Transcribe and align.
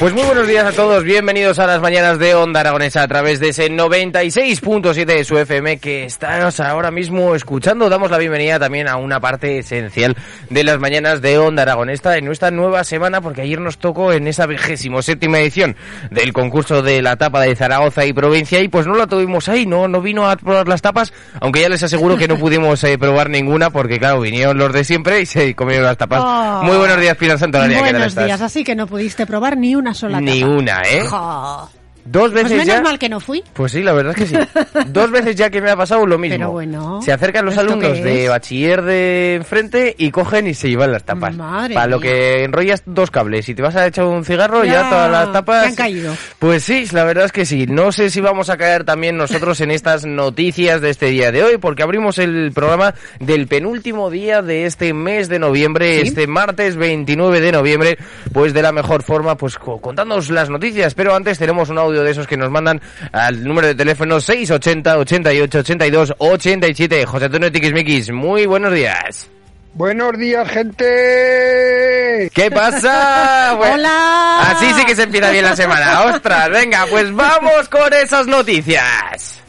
Pues 0.00 0.14
muy 0.14 0.22
buenos 0.22 0.48
días 0.48 0.64
a 0.64 0.72
todos, 0.72 1.04
bienvenidos 1.04 1.58
a 1.58 1.66
las 1.66 1.82
mañanas 1.82 2.18
de 2.18 2.34
Onda 2.34 2.60
Aragonesa 2.60 3.02
a 3.02 3.06
través 3.06 3.38
de 3.38 3.50
ese 3.50 3.70
96.7 3.70 5.04
de 5.04 5.24
su 5.24 5.36
FM 5.36 5.76
que 5.76 6.06
estás 6.06 6.58
ahora 6.58 6.90
mismo 6.90 7.34
escuchando. 7.34 7.90
Damos 7.90 8.10
la 8.10 8.16
bienvenida 8.16 8.58
también 8.58 8.88
a 8.88 8.96
una 8.96 9.20
parte 9.20 9.58
esencial 9.58 10.16
de 10.48 10.64
las 10.64 10.78
mañanas 10.78 11.20
de 11.20 11.36
Onda 11.36 11.64
Aragonesa 11.64 12.16
en 12.16 12.24
nuestra 12.24 12.50
nueva 12.50 12.82
semana 12.82 13.20
porque 13.20 13.42
ayer 13.42 13.60
nos 13.60 13.76
tocó 13.76 14.10
en 14.10 14.26
esa 14.26 14.46
vigésimo 14.46 15.02
séptima 15.02 15.38
edición 15.38 15.76
del 16.10 16.32
concurso 16.32 16.80
de 16.80 17.02
la 17.02 17.16
tapa 17.16 17.42
de 17.42 17.54
Zaragoza 17.54 18.06
y 18.06 18.14
provincia 18.14 18.58
y 18.60 18.68
pues 18.68 18.86
no 18.86 18.94
la 18.94 19.06
tuvimos 19.06 19.50
ahí, 19.50 19.66
no, 19.66 19.86
no 19.86 20.00
vino 20.00 20.30
a 20.30 20.36
probar 20.36 20.66
las 20.66 20.80
tapas, 20.80 21.12
aunque 21.42 21.60
ya 21.60 21.68
les 21.68 21.82
aseguro 21.82 22.16
que 22.16 22.26
no 22.26 22.38
pudimos 22.38 22.82
eh, 22.84 22.96
probar 22.96 23.28
ninguna 23.28 23.68
porque 23.68 23.98
claro, 23.98 24.22
vinieron 24.22 24.56
los 24.56 24.72
de 24.72 24.82
siempre 24.82 25.20
y 25.20 25.26
se 25.26 25.54
comieron 25.54 25.84
las 25.84 25.98
tapas. 25.98 26.22
Oh. 26.24 26.62
Muy 26.64 26.78
buenos 26.78 26.98
días 26.98 27.18
Pilar 27.18 27.38
Santolaria, 27.38 27.76
¿qué 27.76 27.82
tal 27.82 27.92
Buenos 27.92 28.08
estás? 28.08 28.24
días, 28.24 28.40
así 28.40 28.64
que 28.64 28.74
no 28.74 28.86
pudiste 28.86 29.26
probar 29.26 29.58
ni 29.58 29.74
una 29.74 29.89
sola 29.94 30.20
Ni 30.20 30.40
tapa. 30.40 30.52
una, 30.52 30.82
¿eh? 30.82 31.06
Jo. 31.06 31.68
Dos 32.04 32.30
Pues 32.32 32.44
veces 32.44 32.50
menos 32.58 32.66
ya. 32.66 32.82
mal 32.82 32.98
que 32.98 33.08
no 33.08 33.20
fui. 33.20 33.42
Pues 33.52 33.72
sí, 33.72 33.82
la 33.82 33.92
verdad 33.92 34.14
es 34.18 34.30
que 34.30 34.38
sí. 34.38 34.48
Dos 34.88 35.10
veces 35.10 35.36
ya 35.36 35.50
que 35.50 35.60
me 35.60 35.70
ha 35.70 35.76
pasado 35.76 36.06
lo 36.06 36.18
mismo. 36.18 36.36
Pero 36.38 36.50
bueno, 36.52 37.00
Se 37.02 37.12
acercan 37.12 37.44
los 37.44 37.54
¿esto 37.54 37.66
alumnos 37.66 38.02
de 38.02 38.28
bachiller 38.28 38.82
de 38.82 39.34
enfrente 39.36 39.94
y 39.98 40.10
cogen 40.10 40.46
y 40.46 40.54
se 40.54 40.68
llevan 40.68 40.92
las 40.92 41.04
tapas. 41.04 41.36
Madre 41.36 41.74
Para 41.74 41.86
lo 41.86 42.00
que 42.00 42.44
enrollas 42.44 42.82
dos 42.86 43.10
cables 43.10 43.48
y 43.48 43.54
te 43.54 43.62
vas 43.62 43.76
a 43.76 43.86
echar 43.86 44.04
un 44.06 44.24
cigarro, 44.24 44.64
ya, 44.64 44.72
Ya, 44.82 44.88
todas 44.90 45.10
las 45.10 45.32
tapas. 45.32 45.66
han 45.66 45.74
caído. 45.74 46.14
Pues 46.38 46.62
sí, 46.64 46.86
la 46.92 47.04
verdad 47.04 47.26
es 47.26 47.32
que 47.32 47.44
sí. 47.46 47.66
No 47.66 47.92
sé 47.92 48.10
si 48.10 48.20
vamos 48.20 48.50
a 48.50 48.56
caer 48.56 48.84
también 48.84 49.16
nosotros 49.16 49.60
en 49.60 49.70
estas 49.70 50.04
noticias 50.30 50.80
de 50.80 50.90
este 50.90 51.06
día 51.06 51.30
de 51.32 51.42
hoy, 51.44 51.58
porque 51.58 51.82
abrimos 51.82 52.18
el 52.18 52.50
programa 52.52 52.94
del 53.18 53.46
penúltimo 53.46 54.10
día 54.10 54.42
de 54.42 54.66
este 54.66 54.94
mes 54.94 55.28
de 55.28 55.38
noviembre, 55.38 56.00
este 56.00 56.26
martes 56.26 56.76
29 56.76 57.40
de 57.40 57.52
noviembre, 57.52 57.98
pues 58.32 58.52
de 58.54 58.62
la 58.62 58.72
mejor 58.72 59.02
forma, 59.02 59.36
pues 59.36 59.58
co- 59.58 59.80
contándonos 59.80 60.30
las 60.30 60.50
noticias. 60.50 60.94
Pero 60.94 61.14
antes 61.14 61.38
tenemos 61.38 61.68
un 61.68 61.78
audio 61.90 62.02
de 62.02 62.10
esos 62.10 62.26
que 62.26 62.36
nos 62.36 62.50
mandan 62.50 62.80
al 63.12 63.44
número 63.44 63.66
de 63.66 63.74
teléfono 63.74 64.20
680 64.20 64.98
88 64.98 65.58
82 65.58 66.14
87. 66.18 67.06
José 67.06 67.24
Antonio 67.26 67.52
Tiquismiquis, 67.52 68.10
muy 68.10 68.46
buenos 68.46 68.72
días. 68.72 69.28
Buenos 69.74 70.18
días, 70.18 70.48
gente. 70.48 72.30
¿Qué 72.34 72.50
pasa? 72.50 73.54
Bueno, 73.56 73.74
Hola. 73.74 74.50
Así 74.50 74.72
sí 74.74 74.84
que 74.84 74.94
se 74.94 75.02
empieza 75.02 75.30
bien 75.30 75.44
la 75.44 75.56
semana. 75.56 76.02
Ostras, 76.04 76.50
venga, 76.50 76.86
pues 76.88 77.12
vamos 77.12 77.68
con 77.68 77.92
esas 77.92 78.26
noticias. 78.26 79.39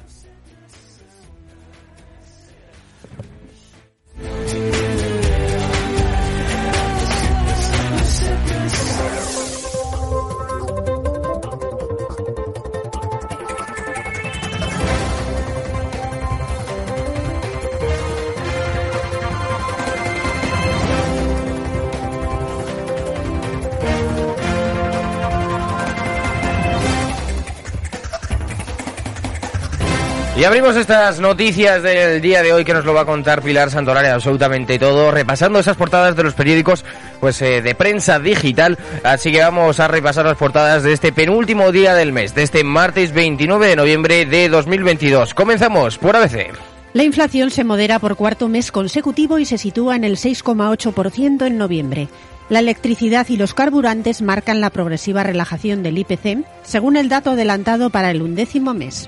Y 30.42 30.44
abrimos 30.44 30.76
estas 30.76 31.20
noticias 31.20 31.84
del 31.84 32.20
día 32.20 32.42
de 32.42 32.52
hoy 32.52 32.66
que 32.66 32.74
nos 32.74 32.84
lo 32.84 32.96
va 32.96 33.02
a 33.02 33.06
contar 33.06 33.44
Pilar 33.44 33.70
Santolaria 33.70 34.16
absolutamente 34.16 34.80
todo, 34.80 35.12
repasando 35.12 35.60
esas 35.60 35.78
portadas 35.78 36.16
de 36.16 36.24
los 36.24 36.34
periódicos 36.34 36.84
pues 37.20 37.40
eh, 37.44 37.62
de 37.62 37.76
prensa 37.76 38.18
digital. 38.18 38.80
Así 39.04 39.32
que 39.32 39.40
vamos 39.40 39.80
a 39.80 39.88
repasar 39.88 40.26
las 40.26 40.38
portadas 40.38 40.82
de 40.82 40.94
este 40.94 41.14
penúltimo 41.14 41.72
día 41.72 41.94
del 41.94 42.12
mes, 42.12 42.34
de 42.34 42.42
este 42.42 42.64
martes 42.64 43.14
29 43.14 43.68
de 43.68 43.76
noviembre 43.76 44.26
de 44.26 44.50
2022. 44.50 45.36
Comenzamos 45.36 46.00
por 46.00 46.16
ABC. 46.16 46.52
La 46.94 47.04
inflación 47.04 47.52
se 47.52 47.64
modera 47.64 48.00
por 48.00 48.16
cuarto 48.16 48.50
mes 48.50 48.72
consecutivo 48.72 49.38
y 49.38 49.46
se 49.46 49.60
sitúa 49.60 49.96
en 49.96 50.06
el 50.06 50.18
6,8% 50.18 51.46
en 51.46 51.60
noviembre. 51.60 52.08
La 52.50 52.58
electricidad 52.58 53.28
y 53.30 53.38
los 53.38 53.54
carburantes 53.54 54.24
marcan 54.24 54.60
la 54.60 54.72
progresiva 54.72 55.22
relajación 55.22 55.84
del 55.84 56.00
IPC, 56.00 56.44
según 56.64 56.98
el 56.98 57.10
dato 57.10 57.30
adelantado 57.30 57.92
para 57.92 58.10
el 58.10 58.24
undécimo 58.24 58.74
mes. 58.74 59.08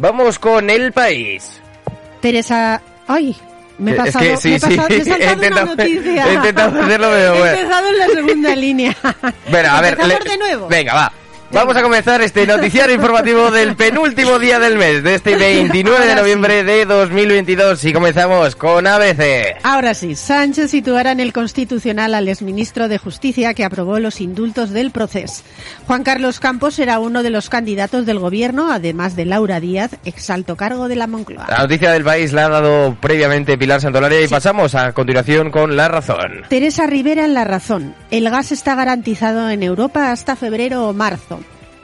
Vamos 0.00 0.38
con 0.38 0.70
el 0.70 0.92
país. 0.92 1.60
Teresa... 2.20 2.80
¡Ay! 3.06 3.36
Me 3.78 3.92
he 3.92 3.94
Es 3.94 4.00
pasado, 4.00 4.24
que 4.24 4.36
sí, 4.36 4.48
me 4.50 4.54
he 4.56 4.60
sí, 4.60 4.66
pasado- 4.76 4.88
me 4.88 4.96
he 4.96 5.04
saltado 5.04 5.30
he 5.30 5.34
intentado- 5.34 5.62
una 5.62 5.74
noticia. 5.76 6.26
he 6.26 6.34
intentado 6.34 6.80
hacerlo, 6.82 7.08
pero 7.10 7.34
He 7.34 7.38
bueno. 7.38 7.56
empezado 7.56 7.88
en 7.88 7.98
la 7.98 8.06
segunda 8.08 8.56
línea. 8.64 8.96
Bueno, 9.50 9.68
a 9.70 9.80
ver, 9.80 9.98
le- 10.06 10.18
de 10.30 10.36
nuevo. 10.38 10.68
Venga, 10.68 10.94
va. 10.94 11.12
Vamos 11.52 11.76
a 11.76 11.82
comenzar 11.82 12.22
este 12.22 12.46
noticiario 12.46 12.94
informativo 12.94 13.50
del 13.50 13.74
penúltimo 13.74 14.38
día 14.38 14.60
del 14.60 14.78
mes, 14.78 15.02
de 15.02 15.16
este 15.16 15.34
29 15.34 16.06
de 16.06 16.14
noviembre 16.14 16.62
de 16.62 16.84
2022. 16.84 17.84
Y 17.86 17.92
comenzamos 17.92 18.54
con 18.54 18.86
ABC. 18.86 19.56
Ahora 19.64 19.94
sí, 19.94 20.14
Sánchez 20.14 20.70
situará 20.70 21.10
en 21.10 21.18
el 21.18 21.32
Constitucional 21.32 22.14
al 22.14 22.28
exministro 22.28 22.86
de 22.86 22.98
Justicia 22.98 23.52
que 23.52 23.64
aprobó 23.64 23.98
los 23.98 24.20
indultos 24.20 24.70
del 24.70 24.92
proceso. 24.92 25.42
Juan 25.88 26.04
Carlos 26.04 26.38
Campos 26.38 26.74
será 26.74 27.00
uno 27.00 27.24
de 27.24 27.30
los 27.30 27.50
candidatos 27.50 28.06
del 28.06 28.20
gobierno, 28.20 28.70
además 28.70 29.16
de 29.16 29.24
Laura 29.24 29.58
Díaz, 29.58 29.90
exalto 30.04 30.54
cargo 30.54 30.86
de 30.86 30.94
la 30.94 31.08
Moncloa. 31.08 31.48
La 31.48 31.58
noticia 31.58 31.90
del 31.90 32.04
país 32.04 32.32
la 32.32 32.46
ha 32.46 32.48
dado 32.48 32.96
previamente 33.00 33.58
Pilar 33.58 33.80
Santolaria 33.80 34.22
y 34.22 34.28
pasamos 34.28 34.76
a 34.76 34.92
continuación 34.92 35.50
con 35.50 35.74
la 35.74 35.88
razón. 35.88 36.44
Teresa 36.48 36.86
Rivera 36.86 37.24
en 37.24 37.34
La 37.34 37.42
Razón. 37.42 37.96
El 38.12 38.30
gas 38.30 38.52
está 38.52 38.76
garantizado 38.76 39.50
en 39.50 39.64
Europa 39.64 40.12
hasta 40.12 40.36
febrero 40.36 40.88
o 40.88 40.92
marzo. 40.92 41.39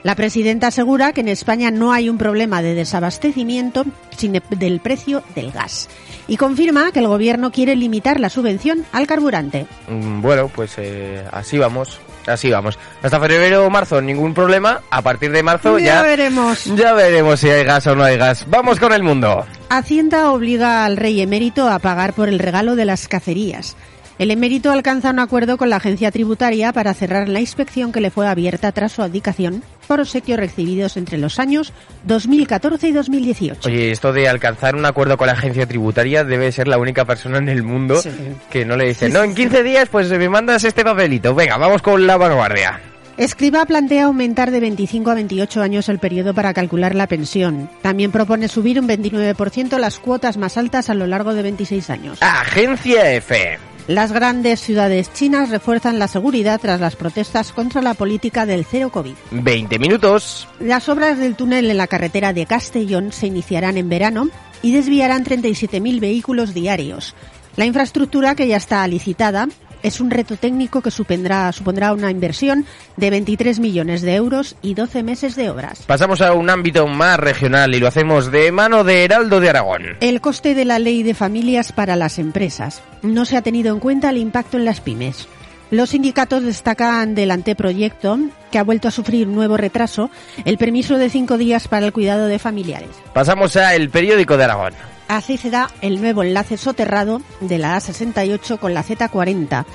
La 0.07 0.15
presidenta 0.15 0.67
asegura 0.67 1.11
que 1.11 1.19
en 1.19 1.27
España 1.27 1.69
no 1.69 1.91
hay 1.91 2.07
un 2.09 2.17
problema 2.17 2.61
de 2.61 2.73
desabastecimiento, 2.75 3.83
sino 4.15 4.39
del 4.51 4.79
precio 4.79 5.21
del 5.35 5.51
gas. 5.51 5.89
Y 6.29 6.37
confirma 6.37 6.93
que 6.93 6.99
el 6.99 7.07
gobierno 7.09 7.51
quiere 7.51 7.75
limitar 7.75 8.17
la 8.21 8.29
subvención 8.29 8.85
al 8.93 9.05
carburante. 9.05 9.65
Mm, 9.89 10.21
Bueno, 10.21 10.47
pues 10.47 10.75
eh, 10.77 11.25
así 11.33 11.57
vamos, 11.57 11.99
así 12.25 12.49
vamos. 12.49 12.79
Hasta 13.03 13.19
febrero 13.19 13.65
o 13.65 13.69
marzo 13.69 14.01
ningún 14.01 14.33
problema. 14.33 14.79
A 14.91 15.01
partir 15.01 15.29
de 15.33 15.43
marzo 15.43 15.77
ya, 15.77 15.85
Ya 15.95 16.01
veremos. 16.03 16.63
ya 16.73 16.93
veremos 16.93 17.41
si 17.41 17.49
hay 17.49 17.65
gas 17.65 17.85
o 17.87 17.93
no 17.93 18.05
hay 18.05 18.15
gas. 18.15 18.45
Vamos 18.47 18.79
con 18.79 18.93
el 18.93 19.03
mundo. 19.03 19.45
Hacienda 19.67 20.31
obliga 20.31 20.85
al 20.85 20.95
rey 20.95 21.19
emérito 21.19 21.67
a 21.67 21.79
pagar 21.79 22.13
por 22.13 22.29
el 22.29 22.39
regalo 22.39 22.77
de 22.77 22.85
las 22.85 23.09
cacerías. 23.09 23.75
El 24.19 24.31
emérito 24.31 24.71
alcanza 24.71 25.11
un 25.11 25.19
acuerdo 25.19 25.57
con 25.57 25.69
la 25.69 25.75
agencia 25.75 26.09
tributaria 26.09 26.73
para 26.73 26.95
cerrar 26.95 27.29
la 27.29 27.39
inspección 27.39 27.91
que 27.91 28.01
le 28.01 28.09
fue 28.09 28.27
abierta 28.27 28.71
tras 28.71 28.91
su 28.93 29.03
abdicación 29.03 29.63
por 29.87 29.99
obsequios 29.99 30.39
recibidos 30.39 30.97
entre 30.97 31.19
los 31.19 31.37
años 31.37 31.71
2014 32.05 32.87
y 32.87 32.91
2018. 32.93 33.69
Oye, 33.69 33.91
esto 33.91 34.13
de 34.13 34.27
alcanzar 34.27 34.75
un 34.75 34.85
acuerdo 34.87 35.17
con 35.17 35.27
la 35.27 35.33
agencia 35.33 35.67
tributaria 35.67 36.23
debe 36.23 36.51
ser 36.51 36.67
la 36.67 36.79
única 36.79 37.05
persona 37.05 37.37
en 37.37 37.47
el 37.47 37.61
mundo 37.61 38.01
Sí. 38.01 38.09
que 38.49 38.65
no 38.65 38.75
le 38.75 38.87
dice, 38.87 39.07
no, 39.09 39.21
en 39.23 39.35
15 39.35 39.61
días 39.61 39.87
pues 39.89 40.09
me 40.09 40.29
mandas 40.29 40.63
este 40.63 40.83
papelito. 40.83 41.35
Venga, 41.35 41.57
vamos 41.57 41.83
con 41.83 42.07
la 42.07 42.17
vanguardia. 42.17 42.79
Escriba 43.17 43.65
plantea 43.67 44.05
aumentar 44.05 44.49
de 44.49 44.59
25 44.59 45.11
a 45.11 45.15
28 45.15 45.61
años 45.61 45.89
el 45.89 45.99
periodo 45.99 46.33
para 46.33 46.53
calcular 46.55 46.95
la 46.95 47.05
pensión. 47.07 47.69
También 47.83 48.11
propone 48.11 48.47
subir 48.47 48.79
un 48.79 48.87
29% 48.87 49.77
las 49.77 49.99
cuotas 49.99 50.37
más 50.37 50.57
altas 50.57 50.89
a 50.89 50.95
lo 50.95 51.05
largo 51.05 51.35
de 51.35 51.43
26 51.43 51.89
años. 51.91 52.17
Agencia 52.21 53.11
F. 53.13 53.57
Las 53.87 54.11
grandes 54.11 54.59
ciudades 54.59 55.13
chinas 55.13 55.49
refuerzan 55.49 55.97
la 55.97 56.09
seguridad 56.09 56.59
tras 56.59 56.81
las 56.81 56.97
protestas 56.97 57.53
contra 57.53 57.81
la 57.81 57.93
política 57.93 58.45
del 58.45 58.65
cero 58.65 58.89
COVID. 58.91 59.13
20 59.31 59.79
minutos. 59.79 60.45
Las 60.59 60.89
obras 60.89 61.17
del 61.17 61.37
túnel 61.37 61.71
en 61.71 61.77
la 61.77 61.87
carretera 61.87 62.33
de 62.33 62.45
Castellón 62.45 63.13
se 63.13 63.27
iniciarán 63.27 63.77
en 63.77 63.87
verano 63.87 64.27
y 64.61 64.73
desviarán 64.73 65.23
37.000 65.23 66.01
vehículos 66.01 66.53
diarios. 66.53 67.15
La 67.55 67.65
infraestructura, 67.65 68.35
que 68.35 68.49
ya 68.49 68.57
está 68.57 68.85
licitada, 68.89 69.47
es 69.87 70.01
un 70.01 70.11
reto 70.11 70.35
técnico 70.35 70.81
que 70.81 70.91
supondrá, 70.91 71.51
supondrá 71.53 71.93
una 71.93 72.11
inversión 72.11 72.65
de 72.97 73.09
23 73.09 73.59
millones 73.59 74.01
de 74.01 74.15
euros 74.15 74.57
y 74.61 74.73
12 74.73 75.01
meses 75.01 75.35
de 75.35 75.49
obras. 75.49 75.83
Pasamos 75.87 76.21
a 76.21 76.33
un 76.33 76.49
ámbito 76.49 76.85
más 76.87 77.17
regional 77.17 77.73
y 77.73 77.79
lo 77.79 77.87
hacemos 77.87 78.29
de 78.29 78.51
mano 78.51 78.83
de 78.83 79.05
Heraldo 79.05 79.39
de 79.39 79.49
Aragón. 79.49 79.83
El 80.01 80.19
coste 80.19 80.55
de 80.55 80.65
la 80.65 80.77
ley 80.77 81.03
de 81.03 81.13
familias 81.13 81.71
para 81.71 81.95
las 81.95 82.19
empresas. 82.19 82.81
No 83.01 83.23
se 83.25 83.37
ha 83.37 83.41
tenido 83.41 83.73
en 83.73 83.79
cuenta 83.79 84.09
el 84.09 84.17
impacto 84.17 84.57
en 84.57 84.65
las 84.65 84.81
pymes. 84.81 85.27
Los 85.71 85.89
sindicatos 85.89 86.43
destacan 86.43 87.15
del 87.15 87.31
anteproyecto, 87.31 88.19
que 88.51 88.59
ha 88.59 88.63
vuelto 88.63 88.87
a 88.87 88.91
sufrir 88.91 89.27
un 89.27 89.35
nuevo 89.35 89.57
retraso, 89.57 90.09
el 90.45 90.57
permiso 90.57 90.97
de 90.97 91.09
cinco 91.09 91.37
días 91.37 91.67
para 91.67 91.85
el 91.85 91.93
cuidado 91.93 92.27
de 92.27 92.39
familiares. 92.39 92.89
Pasamos 93.13 93.55
a 93.57 93.75
El 93.75 93.89
Periódico 93.89 94.37
de 94.37 94.43
Aragón. 94.45 94.73
Así 95.07 95.37
será 95.37 95.69
el 95.81 96.01
nuevo 96.01 96.23
enlace 96.23 96.57
soterrado 96.57 97.21
de 97.39 97.57
la 97.57 97.77
A68 97.77 98.59
con 98.59 98.73
la 98.73 98.83
Z40. 98.83 99.65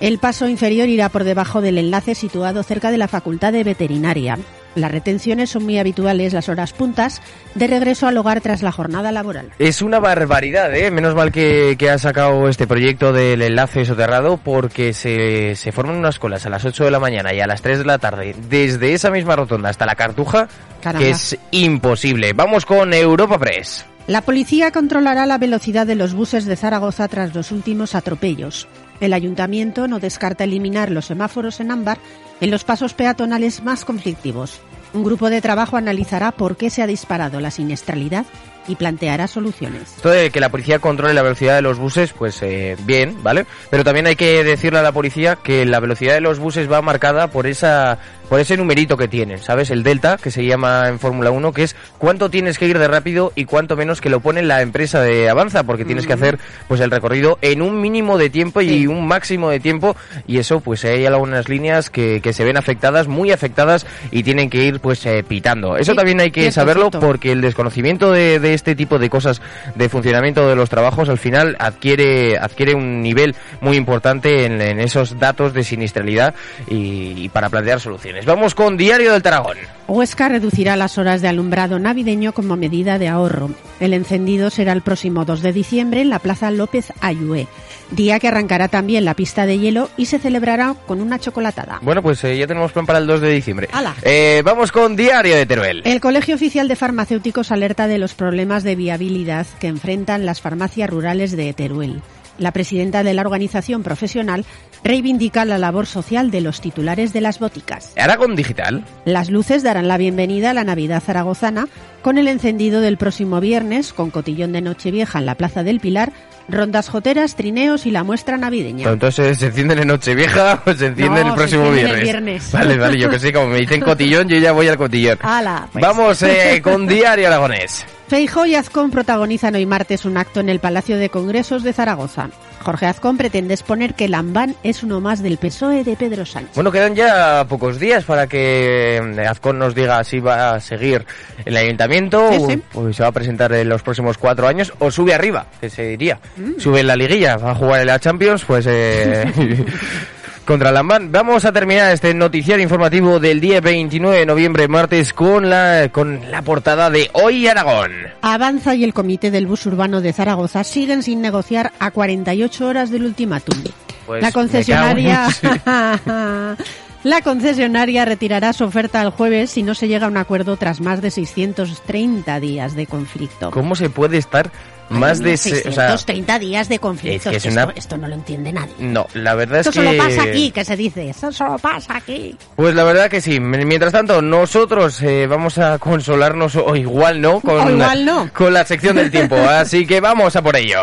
El 0.00 0.18
paso 0.18 0.46
inferior 0.48 0.88
irá 0.88 1.08
por 1.08 1.24
debajo 1.24 1.60
del 1.60 1.78
enlace 1.78 2.14
situado 2.14 2.62
cerca 2.62 2.90
de 2.92 2.98
la 2.98 3.08
Facultad 3.08 3.52
de 3.52 3.64
Veterinaria. 3.64 4.38
Las 4.78 4.92
retenciones 4.92 5.50
son 5.50 5.64
muy 5.64 5.78
habituales 5.78 6.32
las 6.32 6.48
horas 6.48 6.72
puntas 6.72 7.20
de 7.54 7.66
regreso 7.66 8.06
al 8.06 8.16
hogar 8.16 8.40
tras 8.40 8.62
la 8.62 8.72
jornada 8.72 9.12
laboral. 9.12 9.50
Es 9.58 9.82
una 9.82 9.98
barbaridad, 9.98 10.74
¿eh? 10.74 10.90
Menos 10.90 11.14
mal 11.14 11.32
que, 11.32 11.76
que 11.78 11.90
ha 11.90 11.98
sacado 11.98 12.48
este 12.48 12.66
proyecto 12.66 13.12
del 13.12 13.42
enlace 13.42 13.84
soterrado 13.84 14.38
porque 14.38 14.92
se, 14.92 15.56
se 15.56 15.72
forman 15.72 15.96
unas 15.96 16.18
colas 16.18 16.46
a 16.46 16.50
las 16.50 16.64
8 16.64 16.84
de 16.84 16.90
la 16.90 17.00
mañana 17.00 17.34
y 17.34 17.40
a 17.40 17.46
las 17.46 17.62
3 17.62 17.78
de 17.80 17.84
la 17.84 17.98
tarde 17.98 18.34
desde 18.48 18.94
esa 18.94 19.10
misma 19.10 19.36
rotonda 19.36 19.68
hasta 19.68 19.86
la 19.86 19.94
Cartuja 19.94 20.48
Caramba. 20.80 21.04
que 21.04 21.10
es 21.10 21.36
imposible. 21.50 22.32
Vamos 22.32 22.64
con 22.64 22.94
Europa 22.94 23.38
Press. 23.38 23.84
La 24.08 24.22
policía 24.22 24.70
controlará 24.70 25.26
la 25.26 25.36
velocidad 25.36 25.86
de 25.86 25.94
los 25.94 26.14
buses 26.14 26.46
de 26.46 26.56
Zaragoza 26.56 27.08
tras 27.08 27.34
los 27.34 27.52
últimos 27.52 27.94
atropellos. 27.94 28.66
El 29.00 29.12
ayuntamiento 29.12 29.86
no 29.86 30.00
descarta 30.00 30.44
eliminar 30.44 30.90
los 30.90 31.04
semáforos 31.04 31.60
en 31.60 31.70
ámbar 31.70 31.98
en 32.40 32.50
los 32.50 32.64
pasos 32.64 32.94
peatonales 32.94 33.62
más 33.62 33.84
conflictivos. 33.84 34.62
Un 34.94 35.04
grupo 35.04 35.30
de 35.30 35.40
trabajo 35.40 35.76
analizará 35.76 36.32
por 36.32 36.56
qué 36.56 36.70
se 36.70 36.82
ha 36.82 36.86
disparado 36.86 37.40
la 37.40 37.50
siniestralidad 37.50 38.26
y 38.68 38.76
planteará 38.76 39.26
soluciones. 39.26 39.82
Esto 39.96 40.10
de 40.10 40.30
que 40.30 40.40
la 40.40 40.50
policía 40.50 40.78
controle 40.78 41.14
la 41.14 41.22
velocidad 41.22 41.56
de 41.56 41.62
los 41.62 41.78
buses, 41.78 42.12
pues 42.12 42.40
eh, 42.42 42.76
bien, 42.84 43.22
¿vale? 43.22 43.46
Pero 43.70 43.82
también 43.84 44.06
hay 44.06 44.16
que 44.16 44.44
decirle 44.44 44.78
a 44.78 44.82
la 44.82 44.92
policía 44.92 45.36
que 45.42 45.64
la 45.66 45.80
velocidad 45.80 46.14
de 46.14 46.20
los 46.20 46.38
buses 46.38 46.70
va 46.70 46.82
marcada 46.82 47.28
por 47.28 47.46
esa 47.46 47.98
por 48.28 48.40
ese 48.40 48.58
numerito 48.58 48.98
que 48.98 49.08
tienen, 49.08 49.38
¿sabes? 49.38 49.70
El 49.70 49.82
delta, 49.82 50.18
que 50.22 50.30
se 50.30 50.44
llama 50.44 50.88
en 50.88 50.98
Fórmula 50.98 51.30
1, 51.30 51.50
que 51.54 51.62
es 51.62 51.74
cuánto 51.96 52.28
tienes 52.28 52.58
que 52.58 52.66
ir 52.66 52.78
de 52.78 52.86
rápido 52.86 53.32
y 53.34 53.46
cuánto 53.46 53.74
menos 53.74 54.02
que 54.02 54.10
lo 54.10 54.20
pone 54.20 54.42
la 54.42 54.60
empresa 54.60 55.00
de 55.00 55.30
Avanza, 55.30 55.62
porque 55.62 55.86
tienes 55.86 56.06
que 56.06 56.12
hacer 56.12 56.38
pues 56.68 56.82
el 56.82 56.90
recorrido 56.90 57.38
en 57.40 57.62
un 57.62 57.80
mínimo 57.80 58.18
de 58.18 58.28
tiempo 58.28 58.60
y 58.60 58.68
Sí. 58.68 58.86
un 58.86 59.06
máximo 59.08 59.48
de 59.48 59.60
tiempo 59.60 59.96
y 60.26 60.36
eso 60.36 60.60
pues 60.60 60.84
hay 60.84 61.06
algunas 61.06 61.48
líneas 61.48 61.88
que, 61.88 62.20
que 62.22 62.34
se 62.34 62.44
ven 62.44 62.58
afectadas, 62.58 63.08
muy 63.08 63.32
afectadas 63.32 63.86
y 64.10 64.22
tienen 64.24 64.50
que 64.50 64.62
ir 64.62 64.80
pues 64.80 65.06
eh, 65.06 65.24
pitando. 65.26 65.78
Eso 65.78 65.92
Sí, 65.92 65.96
también 65.96 66.20
hay 66.20 66.30
que 66.30 66.52
saberlo 66.52 66.90
porque 66.90 67.32
el 67.32 67.40
desconocimiento 67.40 68.12
de, 68.12 68.40
de 68.40 68.52
este 68.58 68.74
tipo 68.74 68.98
de 68.98 69.08
cosas 69.08 69.40
de 69.76 69.88
funcionamiento 69.88 70.48
de 70.48 70.56
los 70.56 70.68
trabajos 70.68 71.08
al 71.08 71.18
final 71.18 71.56
adquiere 71.60 72.36
adquiere 72.38 72.74
un 72.74 73.00
nivel 73.00 73.34
muy 73.60 73.76
importante 73.76 74.44
en, 74.44 74.60
en 74.60 74.80
esos 74.80 75.18
datos 75.18 75.54
de 75.54 75.62
siniestralidad 75.62 76.34
y, 76.68 77.14
y 77.16 77.28
para 77.28 77.48
plantear 77.48 77.80
soluciones. 77.80 78.26
Vamos 78.26 78.54
con 78.54 78.76
Diario 78.76 79.12
del 79.12 79.22
Taragón. 79.22 79.56
Huesca 79.88 80.28
reducirá 80.28 80.76
las 80.76 80.98
horas 80.98 81.22
de 81.22 81.28
alumbrado 81.28 81.78
navideño 81.78 82.34
como 82.34 82.56
medida 82.56 82.98
de 82.98 83.08
ahorro. 83.08 83.50
El 83.80 83.94
encendido 83.94 84.50
será 84.50 84.72
el 84.72 84.82
próximo 84.82 85.24
2 85.24 85.40
de 85.40 85.52
diciembre 85.54 86.02
en 86.02 86.10
la 86.10 86.18
Plaza 86.18 86.50
López 86.50 86.92
Ayué, 87.00 87.46
día 87.90 88.18
que 88.18 88.28
arrancará 88.28 88.68
también 88.68 89.06
la 89.06 89.14
pista 89.14 89.46
de 89.46 89.58
hielo 89.58 89.88
y 89.96 90.06
se 90.06 90.18
celebrará 90.18 90.74
con 90.86 91.00
una 91.00 91.18
chocolatada. 91.18 91.78
Bueno, 91.80 92.02
pues 92.02 92.22
eh, 92.24 92.36
ya 92.36 92.46
tenemos 92.46 92.72
plan 92.72 92.84
para 92.84 92.98
el 92.98 93.06
2 93.06 93.20
de 93.22 93.30
diciembre. 93.30 93.68
Eh, 94.02 94.42
vamos 94.44 94.72
con 94.72 94.94
Diario 94.94 95.36
de 95.36 95.46
Teruel. 95.46 95.82
El 95.86 96.00
Colegio 96.00 96.34
Oficial 96.34 96.68
de 96.68 96.76
Farmacéuticos 96.76 97.50
alerta 97.50 97.86
de 97.86 97.96
los 97.96 98.12
problemas 98.12 98.47
de 98.48 98.74
viabilidad 98.76 99.46
que 99.60 99.68
enfrentan 99.68 100.24
las 100.26 100.40
farmacias 100.40 100.88
rurales 100.88 101.36
de 101.36 101.52
Teruel. 101.52 102.00
La 102.38 102.52
presidenta 102.52 103.02
de 103.02 103.14
la 103.14 103.22
organización 103.22 103.82
profesional 103.82 104.44
reivindica 104.82 105.44
la 105.44 105.58
labor 105.58 105.86
social 105.86 106.30
de 106.30 106.40
los 106.40 106.60
titulares 106.60 107.12
de 107.12 107.20
las 107.20 107.40
boticas. 107.40 107.92
Aragón 107.98 108.36
Digital. 108.36 108.84
Las 109.04 109.28
luces 109.28 109.62
darán 109.62 109.88
la 109.88 109.98
bienvenida 109.98 110.50
a 110.50 110.54
la 110.54 110.64
Navidad 110.64 111.02
zaragozana 111.02 111.68
con 112.00 112.16
el 112.16 112.28
encendido 112.28 112.80
del 112.80 112.96
próximo 112.96 113.40
viernes, 113.40 113.92
con 113.92 114.10
cotillón 114.10 114.52
de 114.52 114.62
Nochevieja 114.62 115.18
en 115.18 115.26
la 115.26 115.34
Plaza 115.34 115.62
del 115.64 115.80
Pilar, 115.80 116.12
rondas 116.48 116.88
joteras, 116.88 117.36
trineos 117.36 117.86
y 117.86 117.90
la 117.90 118.04
muestra 118.04 118.36
navideña. 118.36 118.84
Pero 118.84 118.94
entonces, 118.94 119.38
¿se 119.38 119.46
encienden 119.46 119.78
en 119.80 119.88
Nochevieja 119.88 120.62
o 120.66 120.72
se 120.72 120.86
encienden 120.86 121.26
No, 121.26 121.28
el 121.28 121.30
se 121.32 121.36
próximo 121.36 121.66
encienden 121.66 121.96
el 121.96 122.02
viernes? 122.02 122.04
viernes. 122.04 122.52
Vale, 122.52 122.78
vale, 122.78 122.98
yo 122.98 123.10
que 123.10 123.18
sé, 123.18 123.32
como 123.32 123.48
me 123.48 123.58
dicen 123.58 123.80
cotillón, 123.80 124.28
yo 124.28 124.38
ya 124.38 124.52
voy 124.52 124.68
al 124.68 124.76
cotillón. 124.76 125.18
¡Hala! 125.22 125.68
pues. 125.72 125.82
Vamos 125.82 126.22
eh, 126.22 126.60
con 126.64 126.86
Diario 126.86 127.26
Aragonés. 127.28 127.84
Feijóo 128.08 128.46
y 128.46 128.54
Azcón 128.54 128.90
protagonizan 128.90 129.54
hoy 129.54 129.66
martes 129.66 130.06
un 130.06 130.16
acto 130.16 130.40
en 130.40 130.48
el 130.48 130.60
Palacio 130.60 130.96
de 130.96 131.10
Congresos 131.10 131.62
de 131.62 131.74
Zaragoza. 131.74 132.30
Jorge 132.62 132.86
Azcón 132.86 133.16
pretende 133.16 133.54
exponer 133.54 133.94
que 133.94 134.08
Lambán 134.08 134.54
es 134.62 134.82
uno 134.82 135.00
más 135.00 135.22
del 135.22 135.38
PSOE 135.38 135.84
de 135.84 135.96
Pedro 135.96 136.26
Sánchez. 136.26 136.54
Bueno, 136.54 136.70
quedan 136.72 136.94
ya 136.94 137.46
pocos 137.48 137.78
días 137.78 138.04
para 138.04 138.26
que 138.26 138.96
eh, 138.96 139.26
Azcón 139.26 139.58
nos 139.58 139.74
diga 139.74 140.02
si 140.04 140.20
va 140.20 140.54
a 140.54 140.60
seguir 140.60 141.06
en 141.38 141.48
el 141.48 141.56
ayuntamiento, 141.56 142.30
Sí, 142.32 142.38
sí. 142.54 142.62
o 142.74 142.92
se 142.92 143.02
va 143.02 143.08
a 143.08 143.12
presentar 143.12 143.52
en 143.52 143.68
los 143.68 143.82
próximos 143.82 144.18
cuatro 144.18 144.46
años, 144.46 144.72
o 144.78 144.90
sube 144.90 145.14
arriba, 145.14 145.46
que 145.60 145.70
se 145.70 145.82
diría. 145.84 146.18
Mm. 146.36 146.58
Sube 146.60 146.80
en 146.80 146.86
la 146.88 146.96
liguilla, 146.96 147.36
va 147.36 147.52
a 147.52 147.54
jugar 147.54 147.80
en 147.80 147.86
la 147.86 147.98
Champions, 147.98 148.44
pues 148.44 148.66
eh, 148.68 149.24
contra 150.48 150.72
Lambán. 150.72 151.12
Vamos 151.12 151.44
a 151.44 151.52
terminar 151.52 151.92
este 151.92 152.14
noticiario 152.14 152.62
informativo 152.62 153.20
del 153.20 153.38
día 153.38 153.60
29 153.60 154.20
de 154.20 154.24
noviembre, 154.24 154.66
martes, 154.66 155.12
con 155.12 155.50
la, 155.50 155.90
con 155.92 156.30
la 156.30 156.40
portada 156.40 156.88
de 156.88 157.10
Hoy 157.12 157.46
Aragón. 157.46 157.92
Avanza 158.22 158.74
y 158.74 158.82
el 158.82 158.94
Comité 158.94 159.30
del 159.30 159.46
Bus 159.46 159.66
Urbano 159.66 160.00
de 160.00 160.14
Zaragoza 160.14 160.64
siguen 160.64 161.02
sin 161.02 161.20
negociar 161.20 161.72
a 161.78 161.90
48 161.90 162.66
horas 162.66 162.90
del 162.90 163.04
ultimátum. 163.04 163.62
Pues 164.06 164.22
la 164.22 164.32
concesionaria... 164.32 165.28
La 167.04 167.22
concesionaria 167.22 168.04
retirará 168.04 168.52
su 168.52 168.64
oferta 168.64 169.00
el 169.00 169.10
jueves 169.10 169.50
si 169.50 169.62
no 169.62 169.76
se 169.76 169.86
llega 169.86 170.06
a 170.06 170.08
un 170.10 170.16
acuerdo 170.16 170.56
tras 170.56 170.80
más 170.80 171.00
de 171.00 171.12
630 171.12 172.40
días 172.40 172.74
de 172.74 172.88
conflicto. 172.88 173.52
¿Cómo 173.52 173.76
se 173.76 173.88
puede 173.88 174.18
estar 174.18 174.50
más 174.90 175.18
de... 175.20 175.36
se- 175.36 175.68
o 175.68 175.72
sea, 175.72 175.88
630 175.90 176.38
días 176.38 176.68
de 176.68 176.78
conflicto. 176.78 177.30
es 177.30 177.32
que 177.32 177.36
es 177.36 177.44
esto, 177.46 177.62
una- 177.64 177.72
esto 177.74 177.96
no 177.96 178.08
lo 178.08 178.14
entiende 178.14 178.52
nadie. 178.52 178.72
no, 178.78 179.06
la 179.14 179.34
verdad 179.34 179.60
Esto 179.60 179.70
es 179.70 179.76
que... 179.76 179.84
solo 179.84 179.98
pasa 179.98 180.22
aquí, 180.22 180.50
que 180.50 180.64
se 180.64 180.76
dice. 180.76 181.08
Esto 181.10 181.32
solo 181.32 181.58
pasa 181.58 181.96
aquí. 181.96 182.36
Pues 182.56 182.74
la 182.74 182.84
verdad 182.84 183.08
que 183.10 183.20
sí. 183.20 183.40
Mientras 183.40 183.92
tanto, 183.92 184.22
nosotros 184.22 185.00
eh, 185.02 185.26
vamos 185.26 185.58
a 185.58 185.78
consolarnos, 185.78 186.56
o 186.56 186.74
igual 186.76 187.20
no, 187.20 187.40
con, 187.40 187.60
O 187.60 187.70
igual 187.70 188.04
no. 188.04 188.30
con 188.32 188.52
la 188.54 188.64
sección 188.64 188.96
del 188.96 189.10
tiempo. 189.10 189.36
Así 189.48 189.86
que 189.86 190.00
vamos 190.00 190.34
a 190.36 190.42
por 190.42 190.56
ello. 190.56 190.82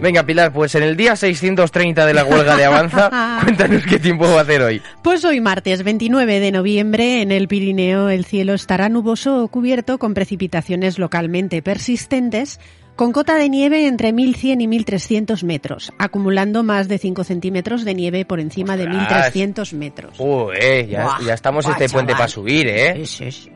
Venga, 0.00 0.24
Pilar, 0.24 0.52
pues 0.52 0.74
en 0.74 0.82
el 0.82 0.96
día 0.96 1.14
630 1.14 2.06
de 2.06 2.14
la 2.14 2.24
huelga 2.24 2.56
de 2.56 2.64
Avanza, 2.64 3.40
cuéntanos 3.44 3.84
qué 3.84 3.98
tiempo 3.98 4.24
va 4.24 4.38
a 4.38 4.42
hacer 4.42 4.62
hoy. 4.62 4.80
Pues 5.02 5.24
hoy 5.24 5.40
martes 5.40 5.82
29 5.82 6.40
de 6.40 6.52
noviembre 6.52 7.22
en 7.22 7.32
el 7.32 7.48
Pirineo 7.48 8.08
el 8.08 8.24
cielo 8.24 8.54
estará 8.54 8.88
nuboso 8.88 9.42
o 9.42 9.48
cubierto 9.48 9.98
con 9.98 10.14
precipitaciones 10.14 10.98
localmente 10.98 11.60
persistentes 11.62 12.60
con 12.96 13.12
cota 13.12 13.36
de 13.36 13.48
nieve 13.48 13.86
entre 13.86 14.12
1100 14.12 14.60
y 14.60 14.66
1300 14.68 15.44
metros, 15.44 15.92
acumulando 15.98 16.62
más 16.62 16.86
de 16.86 16.98
5 16.98 17.24
centímetros 17.24 17.84
de 17.84 17.94
nieve 17.94 18.26
por 18.26 18.40
encima 18.40 18.76
de 18.76 18.84
Ostras. 18.84 19.34
1300 19.34 19.72
metros. 19.72 20.16
Uy, 20.18 20.54
eh, 20.60 20.86
ya, 20.90 21.04
Buah, 21.04 21.22
ya 21.24 21.34
estamos 21.34 21.64
buah, 21.64 21.72
este 21.72 21.88
puente 21.88 22.12
chaval. 22.12 22.24
para 22.24 22.28
subir, 22.28 22.66
¿eh? 22.68 23.06
Sí, 23.06 23.30
sí, 23.32 23.32
sí. 23.32 23.50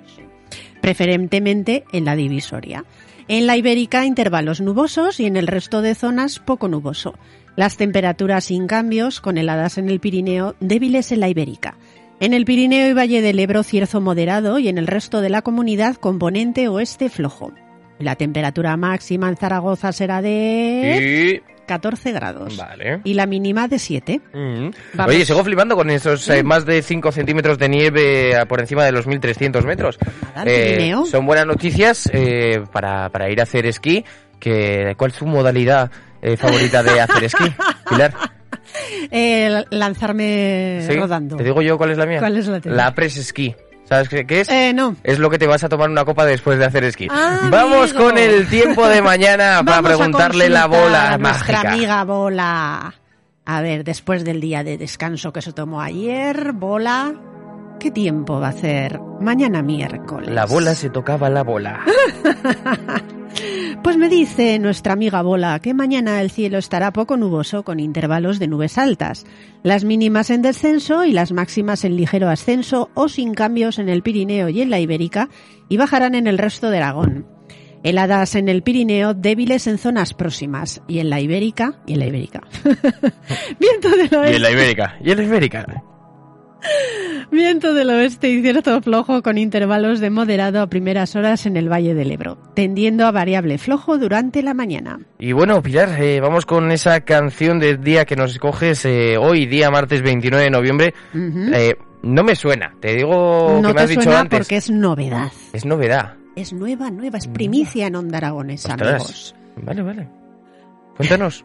Preferentemente 0.80 1.85
en 1.92 2.07
la 2.07 2.16
divisoria. 2.16 2.85
En 3.26 3.47
la 3.47 3.57
ibérica 3.57 4.04
intervalos 4.04 4.61
nubosos 4.61 5.19
y 5.19 5.26
en 5.26 5.37
el 5.37 5.47
resto 5.47 5.81
de 5.81 5.95
zonas 5.95 6.38
poco 6.38 6.69
nuboso. 6.69 7.14
Las 7.57 7.76
temperaturas 7.76 8.45
sin 8.45 8.66
cambios, 8.66 9.21
con 9.21 9.38
heladas 9.38 9.78
en 9.78 9.88
el 9.88 10.00
Pirineo, 10.00 10.57
débiles 10.61 11.12
en 11.12 11.21
la 11.21 11.28
ibérica. 11.28 11.76
En 12.21 12.35
el 12.35 12.45
Pirineo 12.45 12.88
y 12.88 12.93
Valle 12.93 13.23
del 13.23 13.38
Ebro 13.38 13.62
cierzo 13.62 14.00
moderado 14.00 14.59
y 14.59 14.69
en 14.69 14.78
el 14.78 14.87
resto 14.87 15.21
de 15.21 15.31
la 15.31 15.43
comunidad 15.43 15.97
componente 15.97 16.69
oeste 16.69 17.09
flojo. 17.09 17.52
La 17.99 18.16
temperatura 18.16 18.76
máxima 18.76 19.28
en 19.28 19.37
Zaragoza 19.37 19.93
será 19.93 20.21
de. 20.21 21.43
14 21.66 22.12
grados 22.12 22.56
Vale. 22.56 23.00
y 23.04 23.14
la 23.14 23.26
mínima 23.26 23.68
de 23.68 23.78
7. 23.78 24.21
Mm. 24.33 24.68
Oye, 25.06 25.25
sigo 25.25 25.42
flipando 25.44 25.75
con 25.76 25.90
esos 25.90 26.28
eh, 26.28 26.42
más 26.42 26.64
de 26.66 26.83
5 26.83 27.12
centímetros 27.12 27.59
de 27.59 27.68
nieve 27.68 28.30
eh, 28.33 28.47
por 28.47 28.61
encima 28.61 28.85
de 28.85 28.92
los 28.92 29.06
1300 29.06 29.64
metros. 29.64 29.99
Nada, 30.35 30.50
el 30.50 30.76
Pirineo. 30.76 31.06
son 31.06 31.26
buenas 31.26 31.47
noticias 31.47 32.09
eh, 32.12 32.62
para, 32.73 33.09
para 33.11 33.30
ir 33.30 33.40
a 33.40 33.44
hacer 33.44 33.66
esquí. 33.66 34.04
Que, 34.38 34.94
¿Cuál 34.97 35.11
es 35.12 35.16
su 35.16 35.26
modalidad 35.26 35.90
eh, 36.21 36.37
favorita 36.37 36.83
de 36.83 37.00
hacer 37.00 37.25
esquí, 37.25 37.44
Pilar? 37.88 38.12
Eh, 39.11 39.64
lanzarme 39.71 40.80
¿Sí? 40.87 40.94
rodando. 40.97 41.37
Te 41.37 41.44
digo 41.44 41.62
yo 41.62 41.78
cuál 41.78 41.90
es 41.90 41.99
la 41.99 42.06
mía. 42.06 42.18
¿Cuál 42.18 42.37
es 42.37 42.47
la 42.47 42.61
tuya? 42.61 42.75
La 42.75 42.94
press 42.94 43.16
esquí. 43.16 43.54
¿Sabes 43.85 44.09
qué, 44.09 44.26
qué 44.26 44.41
es? 44.41 44.49
Eh, 44.49 44.73
no. 44.75 44.97
Es 45.05 45.19
lo 45.19 45.29
que 45.31 45.38
te 45.38 45.47
vas 45.47 45.62
a 45.62 45.69
tomar 45.69 45.91
una 45.91 46.05
copa 46.05 46.25
después 46.25 46.59
de 46.59 46.64
hacer 46.64 46.85
esquí. 46.85 47.07
Ah, 47.11 47.49
Vamos 47.50 47.91
amigo. 47.91 48.05
con 48.07 48.19
el 48.19 48.49
tiempo 48.49 48.87
de 48.88 49.03
mañana 49.03 49.62
para 49.67 49.83
preguntarle 49.83 50.49
la 50.49 50.67
bola 50.67 51.12
a 51.14 51.19
nuestra 51.19 51.53
mágica. 51.57 51.73
amiga 51.73 52.05
Bola. 52.05 52.95
A 53.47 53.61
ver, 53.61 53.85
después 53.85 54.25
del 54.25 54.41
día 54.41 54.64
de 54.64 54.79
descanso 54.79 55.33
que 55.33 55.43
se 55.43 55.53
tomó 55.53 55.83
ayer, 55.83 56.53
Bola, 56.53 57.12
¿qué 57.79 57.91
tiempo 57.91 58.41
va 58.41 58.47
a 58.47 58.50
hacer 58.50 58.99
mañana 59.21 59.61
miércoles? 59.62 60.31
La 60.31 60.47
bola 60.47 60.75
se 60.75 60.88
tocaba 60.88 61.29
la 61.29 61.43
bola. 61.43 61.81
Pues 63.82 63.96
me 63.98 64.08
dice 64.08 64.58
nuestra 64.58 64.94
amiga 64.94 65.20
Bola 65.22 65.58
que 65.60 65.74
mañana 65.74 66.20
el 66.22 66.30
cielo 66.30 66.58
estará 66.58 66.92
poco 66.92 67.16
nuboso 67.16 67.64
con 67.64 67.80
intervalos 67.80 68.38
de 68.38 68.48
nubes 68.48 68.78
altas, 68.78 69.26
las 69.62 69.84
mínimas 69.84 70.30
en 70.30 70.40
descenso 70.42 71.04
y 71.04 71.12
las 71.12 71.32
máximas 71.32 71.84
en 71.84 71.96
ligero 71.96 72.28
ascenso 72.30 72.90
o 72.94 73.08
sin 73.08 73.34
cambios 73.34 73.78
en 73.78 73.88
el 73.88 74.02
Pirineo 74.02 74.48
y 74.48 74.62
en 74.62 74.70
la 74.70 74.80
Ibérica 74.80 75.28
y 75.68 75.76
bajarán 75.76 76.14
en 76.14 76.26
el 76.26 76.38
resto 76.38 76.70
de 76.70 76.78
Aragón. 76.78 77.26
Heladas 77.82 78.34
en 78.34 78.48
el 78.48 78.62
Pirineo, 78.62 79.12
débiles 79.12 79.66
en 79.66 79.76
zonas 79.76 80.14
próximas 80.14 80.80
y 80.88 81.00
en 81.00 81.10
la 81.10 81.20
Ibérica 81.20 81.82
y 81.86 81.92
en 81.92 81.98
la 81.98 82.06
Ibérica. 82.06 82.42
Viento 83.60 83.90
del 83.90 84.08
Y 84.10 84.14
oeste. 84.16 84.36
en 84.36 84.42
la 84.42 84.50
Ibérica. 84.50 84.96
Y 85.04 85.10
en 85.10 85.18
la 85.18 85.24
Ibérica. 85.24 85.66
Viento 87.30 87.75
del 87.75 87.90
oeste 87.90 88.28
y 88.28 88.42
cierto 88.42 88.80
flojo 88.80 89.23
con 89.23 89.38
intervalos 89.38 90.00
de 90.00 90.11
moderado 90.11 90.61
a 90.61 90.66
primeras 90.68 91.16
horas 91.16 91.47
en 91.47 91.56
el 91.56 91.71
Valle 91.71 91.94
del 91.94 92.12
Ebro, 92.12 92.38
tendiendo 92.54 93.06
a 93.06 93.11
variable 93.11 93.59
flojo 93.59 93.99
durante 93.99 94.42
la 94.42 94.54
mañana. 94.54 95.00
Y 95.18 95.33
bueno, 95.33 95.61
Pilar, 95.62 96.00
eh, 96.00 96.21
vamos 96.21 96.47
con 96.47 96.71
esa 96.71 97.00
canción 97.00 97.59
del 97.59 97.80
día 97.83 98.04
que 98.04 98.16
nos 98.16 98.33
escoges 98.33 98.85
eh, 98.85 99.16
hoy, 99.18 99.47
día 99.47 99.71
martes 99.71 100.02
29 100.02 100.44
de 100.44 100.50
noviembre. 100.50 100.94
Eh, 101.14 101.75
no 102.02 102.23
me 102.23 102.37
suena, 102.37 102.75
te 102.80 102.94
digo 102.94 103.59
no 103.61 103.68
que 103.68 103.68
me 103.68 103.75
te 103.75 103.80
has 103.83 103.88
dicho 103.88 104.02
suena 104.02 104.21
antes. 104.21 104.38
porque 104.38 104.56
es 104.56 104.71
novedad. 104.71 105.33
Es 105.52 105.64
novedad. 105.64 106.14
Es 106.37 106.52
nueva, 106.52 106.90
nueva, 106.90 107.18
es 107.18 107.28
primicia 107.28 107.87
en 107.87 107.97
Onda 107.97 108.18
Aragonesa, 108.18 108.71
Ostras. 108.75 108.90
amigos. 108.90 109.35
Vale, 109.56 109.83
vale. 109.83 110.24
Cuéntanos. 110.96 111.44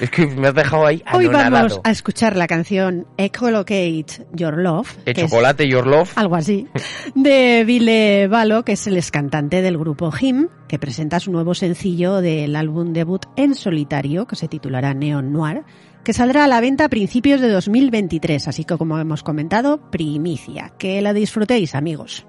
es 0.00 0.10
que 0.10 0.26
me 0.26 0.48
has 0.48 0.54
dejado 0.54 0.86
ahí 0.86 1.02
Hoy 1.12 1.26
vamos 1.26 1.80
a 1.82 1.90
escuchar 1.90 2.36
la 2.36 2.46
canción 2.46 3.06
Ecolocate 3.16 4.26
Your 4.32 4.58
Love, 4.58 4.98
es 5.06 5.16
chocolate, 5.16 5.68
your 5.68 5.86
love. 5.86 6.12
algo 6.16 6.36
así, 6.36 6.66
de 7.14 7.64
Vile 7.64 8.28
Valo, 8.28 8.64
que 8.64 8.72
es 8.72 8.86
el 8.86 8.96
excantante 8.96 9.62
del 9.62 9.78
grupo 9.78 10.12
Him, 10.18 10.48
que 10.68 10.78
presenta 10.78 11.20
su 11.20 11.32
nuevo 11.32 11.54
sencillo 11.54 12.20
del 12.20 12.54
álbum 12.56 12.92
debut 12.92 13.24
en 13.36 13.54
solitario, 13.54 14.26
que 14.26 14.36
se 14.36 14.48
titulará 14.48 14.92
Neon 14.94 15.32
Noir, 15.32 15.64
que 16.04 16.12
saldrá 16.12 16.44
a 16.44 16.48
la 16.48 16.60
venta 16.60 16.86
a 16.86 16.88
principios 16.88 17.40
de 17.40 17.48
2023, 17.48 18.48
así 18.48 18.64
que 18.64 18.76
como 18.76 18.98
hemos 18.98 19.22
comentado, 19.22 19.90
primicia. 19.90 20.72
Que 20.78 21.00
la 21.00 21.12
disfrutéis, 21.12 21.74
amigos. 21.74 22.26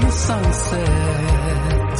the 0.00 0.10
sunset 0.10 1.98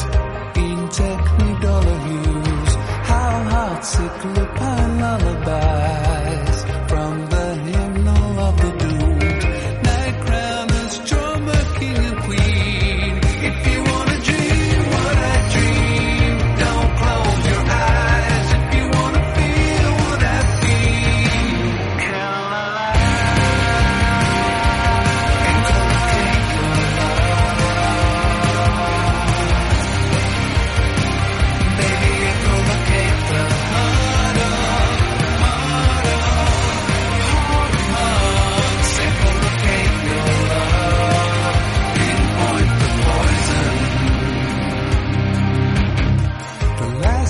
in 0.56 0.78
technicolor 0.98 1.98
views, 2.06 2.74
how 3.10 3.32
heartsick 3.52 4.24
lupine 4.36 5.00
lullaby. 5.00 5.69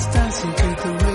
Dancing 0.07 0.54
to 0.54 0.64
the 0.83 0.99
the 0.99 1.09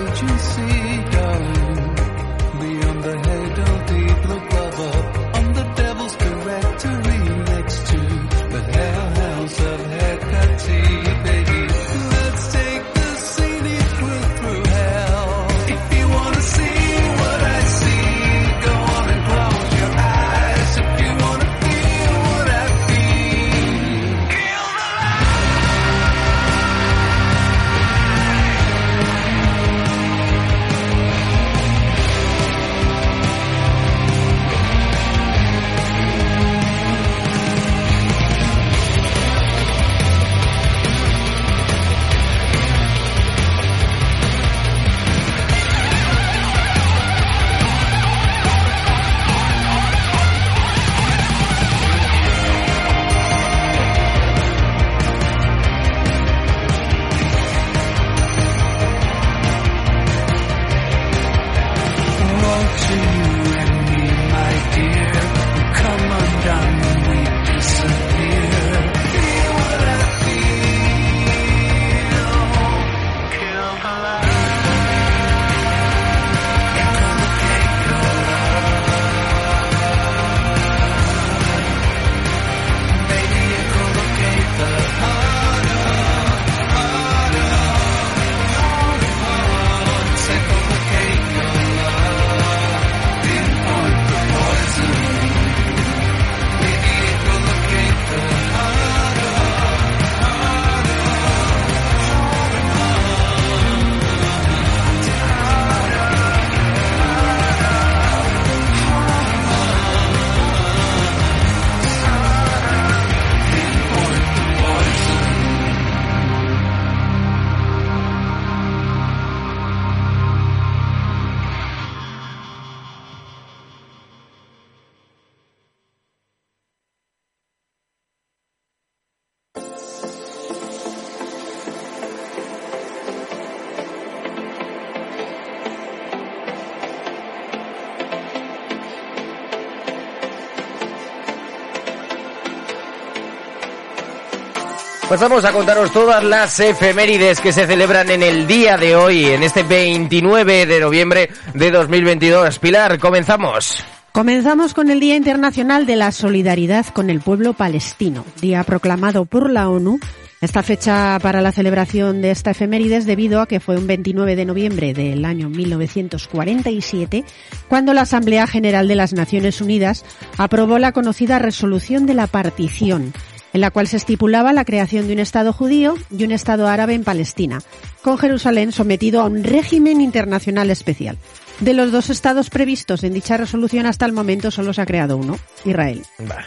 Pasamos 145.08 145.44
a 145.44 145.52
contaros 145.52 145.92
todas 145.92 146.24
las 146.24 146.58
efemérides 146.58 147.40
que 147.40 147.52
se 147.52 147.64
celebran 147.64 148.10
en 148.10 148.24
el 148.24 148.48
día 148.48 148.76
de 148.76 148.96
hoy, 148.96 149.26
en 149.26 149.44
este 149.44 149.62
29 149.62 150.66
de 150.66 150.80
noviembre 150.80 151.30
de 151.54 151.70
2022. 151.70 152.58
Pilar, 152.58 152.98
comenzamos. 152.98 153.84
Comenzamos 154.10 154.74
con 154.74 154.90
el 154.90 154.98
Día 154.98 155.14
Internacional 155.14 155.86
de 155.86 155.94
la 155.94 156.10
Solidaridad 156.10 156.86
con 156.86 157.08
el 157.08 157.20
Pueblo 157.20 157.52
Palestino, 157.52 158.24
día 158.40 158.64
proclamado 158.64 159.26
por 159.26 159.48
la 159.48 159.68
ONU. 159.68 160.00
Esta 160.40 160.64
fecha 160.64 161.18
para 161.22 161.40
la 161.40 161.52
celebración 161.52 162.20
de 162.20 162.32
esta 162.32 162.50
efeméride 162.50 162.96
es 162.96 163.06
debido 163.06 163.40
a 163.40 163.46
que 163.46 163.60
fue 163.60 163.78
un 163.78 163.86
29 163.86 164.34
de 164.34 164.44
noviembre 164.44 164.92
del 164.92 165.24
año 165.24 165.48
1947 165.48 167.24
cuando 167.68 167.94
la 167.94 168.02
Asamblea 168.02 168.48
General 168.48 168.88
de 168.88 168.96
las 168.96 169.12
Naciones 169.12 169.60
Unidas 169.60 170.04
aprobó 170.36 170.80
la 170.80 170.90
conocida 170.90 171.38
Resolución 171.38 172.06
de 172.06 172.14
la 172.14 172.26
Partición, 172.26 173.14
en 173.56 173.62
la 173.62 173.70
cual 173.70 173.88
se 173.88 173.96
estipulaba 173.96 174.52
la 174.52 174.66
creación 174.66 175.06
de 175.06 175.14
un 175.14 175.18
Estado 175.18 175.50
judío 175.50 175.94
y 176.10 176.24
un 176.24 176.30
Estado 176.30 176.68
árabe 176.68 176.92
en 176.92 177.04
Palestina, 177.04 177.62
con 178.02 178.18
Jerusalén 178.18 178.70
sometido 178.70 179.22
a 179.22 179.24
un 179.24 179.42
régimen 179.42 180.02
internacional 180.02 180.68
especial. 180.68 181.16
De 181.60 181.72
los 181.72 181.90
dos 181.90 182.10
estados 182.10 182.50
previstos 182.50 183.02
en 183.02 183.14
dicha 183.14 183.38
resolución 183.38 183.86
hasta 183.86 184.04
el 184.04 184.12
momento 184.12 184.50
solo 184.50 184.74
se 184.74 184.82
ha 184.82 184.86
creado 184.86 185.16
uno, 185.16 185.38
Israel. 185.64 186.02
Bah. 186.18 186.44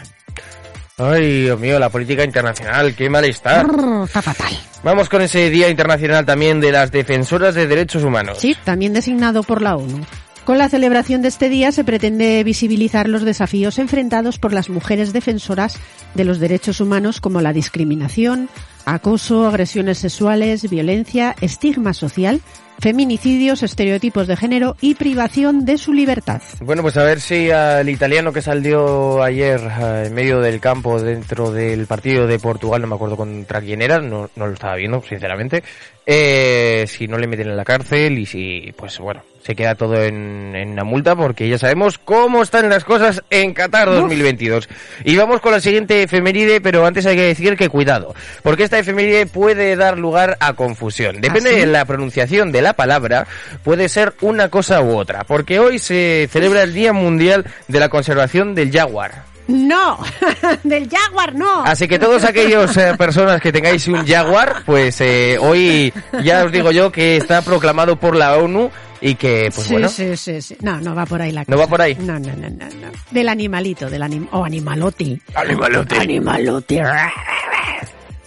Ay, 0.98 1.42
Dios 1.42 1.58
mío, 1.58 1.80
la 1.80 1.88
política 1.88 2.22
internacional, 2.22 2.94
qué 2.94 3.10
malestar. 3.10 3.66
Brrr, 3.66 4.04
Está 4.04 4.22
fatal. 4.22 4.56
Vamos 4.84 5.08
con 5.08 5.20
ese 5.20 5.50
Día 5.50 5.68
Internacional 5.68 6.24
también 6.24 6.60
de 6.60 6.70
las 6.70 6.92
Defensoras 6.92 7.56
de 7.56 7.66
Derechos 7.66 8.04
Humanos. 8.04 8.38
Sí, 8.38 8.56
también 8.62 8.92
designado 8.92 9.42
por 9.42 9.62
la 9.62 9.74
ONU. 9.74 10.06
Con 10.44 10.58
la 10.58 10.68
celebración 10.68 11.22
de 11.22 11.28
este 11.28 11.48
día 11.48 11.70
se 11.70 11.84
pretende 11.84 12.42
visibilizar 12.44 13.08
los 13.08 13.22
desafíos 13.22 13.78
enfrentados 13.78 14.38
por 14.38 14.52
las 14.52 14.68
mujeres 14.70 15.12
defensoras 15.12 15.76
de 16.14 16.24
los 16.24 16.40
derechos 16.40 16.80
humanos 16.80 17.20
como 17.20 17.40
la 17.40 17.52
discriminación, 17.52 18.48
acoso, 18.84 19.46
agresiones 19.46 19.98
sexuales, 19.98 20.68
violencia, 20.68 21.36
estigma 21.40 21.92
social, 21.92 22.40
feminicidios, 22.80 23.62
estereotipos 23.62 24.26
de 24.26 24.36
género 24.36 24.76
y 24.80 24.94
privación 24.94 25.64
de 25.64 25.78
su 25.78 25.92
libertad. 25.92 26.40
Bueno, 26.60 26.82
pues 26.82 26.96
a 26.96 27.04
ver 27.04 27.20
si 27.20 27.50
al 27.50 27.88
italiano 27.88 28.32
que 28.32 28.42
salió 28.42 29.22
ayer 29.22 29.60
eh, 29.60 30.04
en 30.06 30.14
medio 30.14 30.40
del 30.40 30.60
campo 30.60 31.00
dentro 31.00 31.52
del 31.52 31.86
partido 31.86 32.26
de 32.26 32.38
Portugal, 32.38 32.80
no 32.80 32.88
me 32.88 32.94
acuerdo 32.94 33.16
contra 33.16 33.60
quién 33.60 33.82
era, 33.82 34.00
no, 34.00 34.30
no 34.34 34.46
lo 34.46 34.54
estaba 34.54 34.76
viendo, 34.76 35.02
sinceramente, 35.02 35.62
eh, 36.06 36.86
si 36.88 37.06
no 37.06 37.18
le 37.18 37.26
meten 37.26 37.48
en 37.48 37.56
la 37.56 37.64
cárcel 37.64 38.18
y 38.18 38.26
si, 38.26 38.72
pues 38.76 38.98
bueno, 38.98 39.22
se 39.42 39.54
queda 39.54 39.74
todo 39.74 40.02
en, 40.02 40.54
en 40.54 40.76
la 40.76 40.84
multa 40.84 41.16
porque 41.16 41.48
ya 41.48 41.58
sabemos 41.58 41.98
cómo 41.98 42.42
están 42.42 42.68
las 42.68 42.84
cosas 42.84 43.22
en 43.30 43.54
Qatar 43.54 43.88
2022. 43.88 44.68
Y 45.04 45.16
vamos 45.16 45.40
con 45.40 45.52
la 45.52 45.60
siguiente 45.60 46.02
efeméride, 46.02 46.60
pero 46.60 46.84
antes 46.86 47.06
hay 47.06 47.16
que 47.16 47.22
decir 47.22 47.56
que 47.56 47.68
cuidado, 47.68 48.14
porque 48.42 48.64
esta 48.64 48.78
efeméride 48.78 49.26
puede 49.26 49.76
dar 49.76 49.98
lugar 49.98 50.36
a 50.40 50.52
confusión. 50.54 51.20
Depende 51.20 51.50
¿Ah, 51.50 51.54
sí? 51.54 51.60
de 51.60 51.66
la 51.66 51.84
pronunciación 51.84 52.52
de 52.52 52.62
la 52.62 52.74
palabra, 52.74 53.26
puede 53.64 53.88
ser 53.88 54.14
una 54.20 54.48
cosa 54.48 54.82
u 54.82 54.96
otra, 54.96 55.24
porque 55.24 55.58
hoy 55.58 55.78
se 55.78 56.28
celebra 56.30 56.62
el 56.62 56.74
Día 56.74 56.92
Mundial 56.92 57.44
de 57.68 57.80
la 57.80 57.88
Conservación 57.88 58.54
del 58.54 58.70
Jaguar. 58.70 59.29
No, 59.50 59.98
del 60.62 60.88
Jaguar 60.88 61.34
no. 61.34 61.64
Así 61.64 61.88
que 61.88 61.98
todos 61.98 62.24
aquellos 62.24 62.76
eh, 62.76 62.94
personas 62.96 63.40
que 63.40 63.52
tengáis 63.52 63.86
un 63.88 64.06
Jaguar, 64.06 64.62
pues 64.64 65.00
eh, 65.00 65.38
hoy 65.40 65.92
ya 66.22 66.44
os 66.44 66.52
digo 66.52 66.70
yo 66.70 66.92
que 66.92 67.16
está 67.16 67.42
proclamado 67.42 67.96
por 67.96 68.14
la 68.14 68.36
ONU 68.36 68.70
y 69.00 69.14
que, 69.16 69.50
pues 69.54 69.66
sí, 69.66 69.72
bueno, 69.72 69.88
sí, 69.88 70.16
sí, 70.16 70.40
sí. 70.40 70.56
No, 70.60 70.80
no 70.80 70.94
va 70.94 71.06
por 71.06 71.20
ahí 71.22 71.32
la 71.32 71.44
cosa. 71.44 71.56
¿No 71.56 71.58
va 71.58 71.66
por 71.66 71.82
ahí? 71.82 71.96
No, 71.98 72.18
no, 72.18 72.34
no, 72.36 72.48
no. 72.50 72.66
no. 72.66 72.88
Del 73.10 73.28
animalito, 73.28 73.90
del 73.90 74.02
anim... 74.02 74.28
o 74.30 74.44
animalote. 74.44 75.20
Animalote. 75.34 75.96
Animalote. 75.96 76.82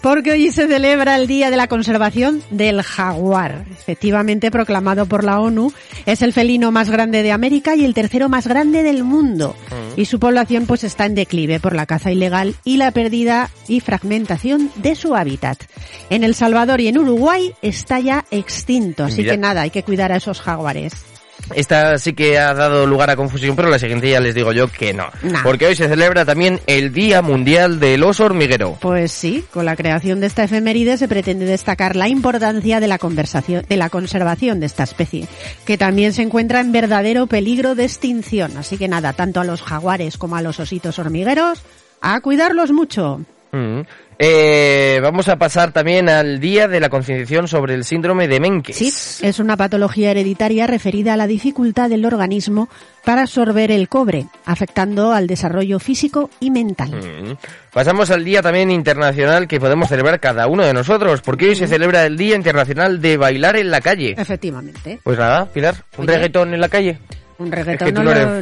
Porque 0.04 0.34
hoy 0.34 0.52
se 0.52 0.68
celebra 0.68 1.16
el 1.16 1.28
Día 1.28 1.50
de 1.50 1.56
la 1.56 1.70
Conservación 1.70 2.44
del 2.50 2.82
Jaguar, 2.82 3.64
efectivamente 3.72 4.52
proclamado 4.52 5.06
por 5.06 5.24
la 5.24 5.40
ONU. 5.40 5.72
Es 6.06 6.22
el 6.22 6.34
felino 6.34 6.74
más 6.74 6.90
grande 6.90 7.24
de 7.24 7.32
América 7.32 7.78
y 7.78 7.86
el 7.86 7.94
tercero 7.94 8.28
más 8.28 8.46
grande 8.46 8.84
del 8.84 9.06
mundo. 9.06 9.56
Y 9.96 10.04
su 10.04 10.20
población 10.20 10.66
pues 10.66 10.84
está 10.84 11.06
en 11.06 11.16
declive 11.16 11.62
por 11.62 11.74
la 11.74 11.86
caza 11.86 12.12
ilegal 12.12 12.54
y 12.66 12.76
la 12.76 12.92
pérdida 12.92 13.50
y 13.70 13.80
fragmentación 13.80 14.70
de 14.76 14.96
su 14.96 15.16
hábitat. 15.16 15.64
En 16.10 16.26
El 16.26 16.36
Salvador 16.36 16.82
y 16.82 16.90
en 16.90 16.98
Uruguay 16.98 17.54
está 17.62 18.02
ya 18.02 18.26
extinto, 18.30 19.06
así 19.06 19.22
Mira. 19.22 19.32
que 19.32 19.38
nada, 19.38 19.62
hay 19.62 19.70
que 19.70 19.84
cuidar 19.84 20.12
a 20.12 20.18
esos 20.18 20.42
jaguares. 20.42 21.13
Esta 21.56 21.98
sí 21.98 22.14
que 22.14 22.40
ha 22.40 22.54
dado 22.54 22.86
lugar 22.86 23.10
a 23.10 23.16
confusión, 23.16 23.56
pero 23.56 23.70
la 23.70 23.80
siguiente 23.80 24.10
ya 24.10 24.20
les 24.20 24.36
digo 24.36 24.52
yo 24.54 24.68
que 24.68 24.94
no. 24.94 25.08
Porque 25.44 25.66
hoy 25.66 25.76
se 25.76 25.88
celebra 25.88 26.26
también 26.26 26.62
el 26.68 26.94
Día 26.94 27.22
Mundial 27.22 27.80
del 27.80 28.04
Oso 28.04 28.26
Hormiguero. 28.26 28.78
Pues 28.82 29.12
sí, 29.12 29.44
con 29.52 29.66
la 29.66 29.76
creación 29.76 30.20
de 30.20 30.28
esta 30.28 30.44
efeméride 30.44 30.98
se 30.98 31.08
pretende 31.08 31.46
destacar 31.46 31.96
la 31.96 32.08
importancia 32.08 32.80
de 32.80 32.88
la, 32.88 32.98
conversación, 32.98 33.66
de 33.68 33.78
la 33.78 33.90
conservación 33.90 34.60
de 34.60 34.68
esta 34.68 34.84
especie, 34.84 35.28
que 35.66 35.78
también 35.78 36.14
se 36.14 36.22
encuentra 36.22 36.60
en 36.60 36.72
verdadero 36.72 37.28
peligro 37.28 37.76
de 37.76 37.84
extinción. 37.84 38.58
Así 38.58 38.78
que 38.78 38.88
nada, 38.88 39.14
tanto 39.14 39.40
a 39.40 39.44
los 39.44 39.62
jaguares 39.62 40.18
como 40.18 40.36
a 40.36 40.42
los 40.42 40.60
ositos 40.60 41.00
hormigueros, 41.00 41.62
a 42.02 42.20
cuidarlos 42.22 42.72
mucho. 42.72 43.22
Mm. 43.54 43.82
Eh, 44.20 45.00
vamos 45.02 45.28
a 45.28 45.38
pasar 45.38 45.72
también 45.72 46.08
al 46.08 46.40
Día 46.40 46.68
de 46.68 46.80
la 46.80 46.90
Concienciación 46.90 47.48
sobre 47.48 47.74
el 47.74 47.84
Síndrome 47.84 48.28
de 48.28 48.40
Menkes. 48.40 48.76
Sí, 48.78 48.92
es 49.26 49.40
una 49.40 49.58
patología 49.58 50.12
hereditaria 50.12 50.66
referida 50.68 51.14
a 51.14 51.18
la 51.18 51.28
dificultad 51.28 51.90
del 51.90 52.06
organismo 52.06 52.70
para 53.04 53.24
absorber 53.24 53.70
el 53.72 53.90
cobre, 53.90 54.28
afectando 54.46 55.12
al 55.14 55.28
desarrollo 55.28 55.80
físico 55.80 56.30
y 56.40 56.52
mental. 56.52 56.92
Mm. 56.92 57.34
Pasamos 57.74 58.12
al 58.12 58.24
día 58.24 58.42
también 58.42 58.72
internacional 58.72 59.48
que 59.48 59.60
podemos 59.60 59.90
celebrar 59.90 60.20
cada 60.20 60.48
uno 60.48 60.64
de 60.66 60.74
nosotros, 60.74 61.22
porque 61.22 61.50
hoy 61.50 61.56
se 61.56 61.68
celebra 61.68 62.06
el 62.06 62.18
Día 62.18 62.36
Internacional 62.36 63.02
de 63.02 63.18
Bailar 63.18 63.56
en 63.58 63.72
la 63.72 63.82
Calle. 63.82 64.16
Efectivamente. 64.18 65.00
Pues 65.04 65.18
nada, 65.18 65.46
Pilar, 65.46 65.76
un 65.98 66.06
Oye. 66.06 66.14
reggaetón 66.16 66.54
en 66.54 66.62
la 66.62 66.70
calle. 66.70 66.98
Un 67.40 67.48
Es 67.48 67.54
reggaetón 67.56 67.88
que 67.88 67.94
tú 67.94 68.04
no, 68.04 68.14
lo- 68.14 68.42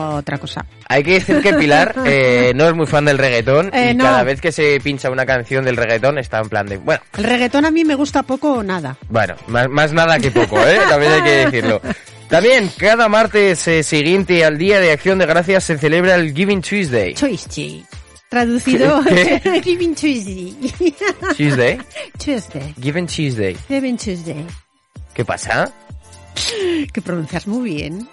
otra 0.00 0.38
cosa. 0.38 0.64
Hay 0.88 1.02
que 1.02 1.12
decir 1.14 1.40
que 1.40 1.52
Pilar 1.54 1.94
eh, 2.06 2.52
no 2.54 2.66
es 2.68 2.74
muy 2.74 2.86
fan 2.86 3.04
del 3.04 3.18
reggaetón 3.18 3.70
Eh, 3.72 3.90
y 3.92 3.94
no. 3.94 4.04
cada 4.04 4.22
vez 4.24 4.40
que 4.40 4.50
se 4.52 4.80
pincha 4.80 5.10
una 5.10 5.24
canción 5.26 5.64
del 5.64 5.76
reggaetón 5.76 6.18
está 6.18 6.38
en 6.40 6.48
plan 6.48 6.66
de, 6.66 6.78
bueno, 6.78 7.00
El 7.16 7.24
reggaetón 7.24 7.64
a 7.64 7.70
mí 7.70 7.84
me 7.84 7.94
gusta 7.94 8.22
poco 8.22 8.52
o 8.54 8.62
nada. 8.62 8.96
bueno, 9.08 9.34
más, 9.46 9.68
más 9.68 9.92
nada 9.92 10.18
que 10.18 10.30
poco, 10.30 10.58
¿eh? 10.66 10.78
También 10.88 11.12
hay 11.12 11.22
que 11.22 11.30
decirlo. 11.46 11.80
También, 12.28 12.70
cada 12.76 13.08
martes 13.08 13.66
eh, 13.68 13.82
siguiente 13.82 14.44
al 14.44 14.56
Día 14.56 14.78
de 14.80 14.92
Acción 14.92 15.18
de 15.18 15.26
Gracias 15.26 15.64
se 15.64 15.78
celebra 15.78 16.14
el 16.14 16.32
Giving 16.34 16.62
Tuesday. 16.62 17.14
Tuesday. 17.14 17.84
Traducido. 18.28 19.02
Giving 19.64 19.94
Tuesday. 19.96 20.54
Tuesday. 21.36 21.78
Tuesday. 22.24 22.74
Giving 22.80 23.06
Tuesday. 23.08 23.56
Giving 23.68 23.96
Tuesday. 23.96 24.46
¿Qué 25.12 25.24
pasa? 25.24 25.72
Que 26.92 27.02
pronuncias 27.02 27.48
muy 27.48 27.68
bien. 27.74 28.08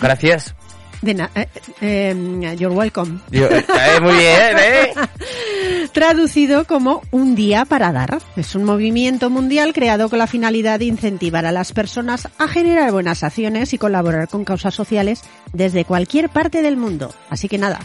Gracias. 0.00 0.54
De 1.02 1.14
na- 1.14 1.30
eh, 1.34 1.46
eh, 1.80 2.56
you're 2.58 2.74
welcome. 2.74 3.18
Yo- 3.30 3.46
eh, 3.48 3.64
muy 4.00 4.12
bien, 4.16 4.56
¿eh? 4.58 4.94
Traducido 5.92 6.64
como 6.64 7.02
un 7.10 7.34
día 7.34 7.64
para 7.64 7.92
dar. 7.92 8.18
Es 8.36 8.54
un 8.54 8.64
movimiento 8.64 9.28
mundial 9.28 9.72
creado 9.72 10.08
con 10.08 10.18
la 10.20 10.26
finalidad 10.26 10.78
de 10.78 10.86
incentivar 10.86 11.44
a 11.44 11.52
las 11.52 11.72
personas 11.72 12.28
a 12.38 12.48
generar 12.48 12.92
buenas 12.92 13.22
acciones 13.24 13.72
y 13.72 13.78
colaborar 13.78 14.28
con 14.28 14.44
causas 14.44 14.74
sociales 14.74 15.22
desde 15.52 15.84
cualquier 15.84 16.28
parte 16.30 16.62
del 16.62 16.76
mundo. 16.76 17.12
Así 17.28 17.48
que 17.48 17.58
nada, 17.58 17.80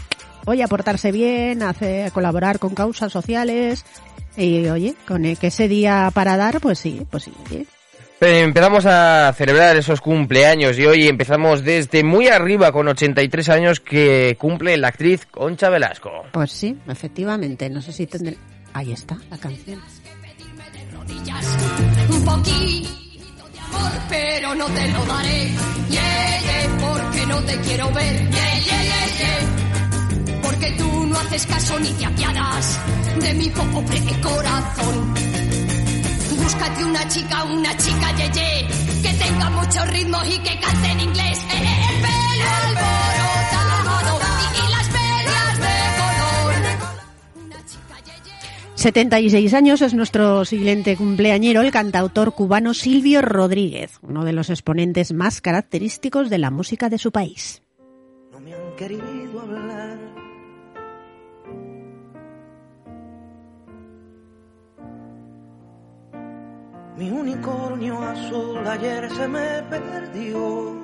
oye, 0.45 0.63
a 0.63 0.67
portarse 0.67 1.12
bien, 1.12 1.63
a 1.63 1.69
hacer- 1.69 2.06
a 2.08 2.12
colaborar 2.12 2.60
con 2.60 2.75
causas 2.75 3.12
sociales 3.12 3.84
y 4.38 4.67
oye, 4.67 4.95
con 5.08 5.25
el 5.25 5.38
que 5.38 5.47
ese 5.47 5.67
día 5.67 6.10
para 6.13 6.38
dar, 6.38 6.62
pues 6.62 6.80
sí, 6.80 7.01
pues 7.10 7.23
sí. 7.23 7.34
oye. 7.49 7.65
Eh, 8.19 8.41
Empezamos 8.41 8.86
a 8.88 9.32
celebrar 9.38 9.75
esos 9.77 10.01
cumpleaños 10.01 10.77
y 10.80 10.86
hoy 10.86 11.08
empezamos 11.08 11.63
desde 11.63 12.03
muy 12.03 12.27
arriba 12.27 12.71
con 12.71 12.88
83 12.88 13.49
años 13.49 13.80
que 13.80 14.36
cumple 14.39 14.75
la 14.77 14.88
actriz 14.88 15.25
Concha 15.27 15.69
Velasco. 15.69 16.10
Pues 16.32 16.51
sí, 16.51 16.75
efectivamente. 16.88 17.69
No 17.69 17.82
sé 17.82 17.93
si 17.93 18.08
tendré... 18.08 18.38
Ahí 18.73 18.91
está 18.91 19.17
la 19.30 19.38
canción. 19.38 19.80
un 22.10 22.25
poquito 22.25 23.49
de 23.53 23.60
amor, 23.60 23.91
pero 24.10 24.56
no 24.56 24.65
te 24.65 24.88
lo 24.91 25.06
daré. 25.06 25.51
Yeah, 25.89 26.39
yeah, 26.41 26.77
porque 26.80 27.25
no 27.27 27.41
te 27.43 27.58
quiero 27.62 27.91
ver. 27.91 28.30
Yeah, 28.30 28.60
yeah, 28.65 28.84
yeah, 28.84 29.08
yeah. 29.19 30.41
Porque 30.41 30.71
tú 30.77 31.08
no 31.08 31.19
haces 31.19 31.45
caso 31.45 31.80
ni 31.80 31.89
te 31.93 32.06
apiadas 32.06 32.80
de 33.21 33.34
mi 33.36 33.49
pobre 33.49 34.21
corazón. 34.21 35.13
Búscate 36.48 36.86
una 36.86 37.06
chica, 37.10 37.44
una 37.44 37.76
chica 37.76 38.16
yeye, 38.16 38.68
que 39.02 39.14
tenga 39.22 39.50
muchos 39.50 39.86
ritmos 39.90 40.26
y 40.30 40.40
que 40.40 40.58
cante 40.58 40.92
en 40.92 41.00
inglés. 41.02 41.40
Eh, 41.40 41.52
eh, 41.52 41.78
el 41.90 42.02
pelo 42.02 42.48
alborotado 42.64 44.20
y, 44.40 44.56
y 44.56 44.72
las 44.72 44.88
medias 44.94 45.60
de 45.60 45.76
color. 46.00 46.56
Una 47.44 47.66
chica 47.66 47.96
yeye. 48.06 48.32
76 48.76 49.54
años 49.56 49.82
es 49.82 49.94
nuestro 49.94 50.46
siguiente 50.46 50.96
cumpleañero, 50.96 51.60
el 51.60 51.72
cantautor 51.72 52.34
cubano 52.34 52.74
Silvio 52.74 53.22
Rodríguez, 53.22 54.00
uno 54.02 54.24
de 54.24 54.32
los 54.32 54.50
exponentes 54.50 55.12
más 55.12 55.42
característicos 55.42 56.30
de 56.30 56.38
la 56.38 56.50
música 56.50 56.88
de 56.88 56.98
su 56.98 57.12
país. 57.12 57.62
no 58.32 58.40
me 58.40 58.54
han 58.54 58.76
querido 58.78 59.42
hablar. 59.42 60.07
Mi 66.98 67.12
unicornio 67.12 68.02
azul 68.02 68.66
ayer 68.68 69.10
se 69.12 69.28
me 69.28 69.62
perdió. 69.70 70.76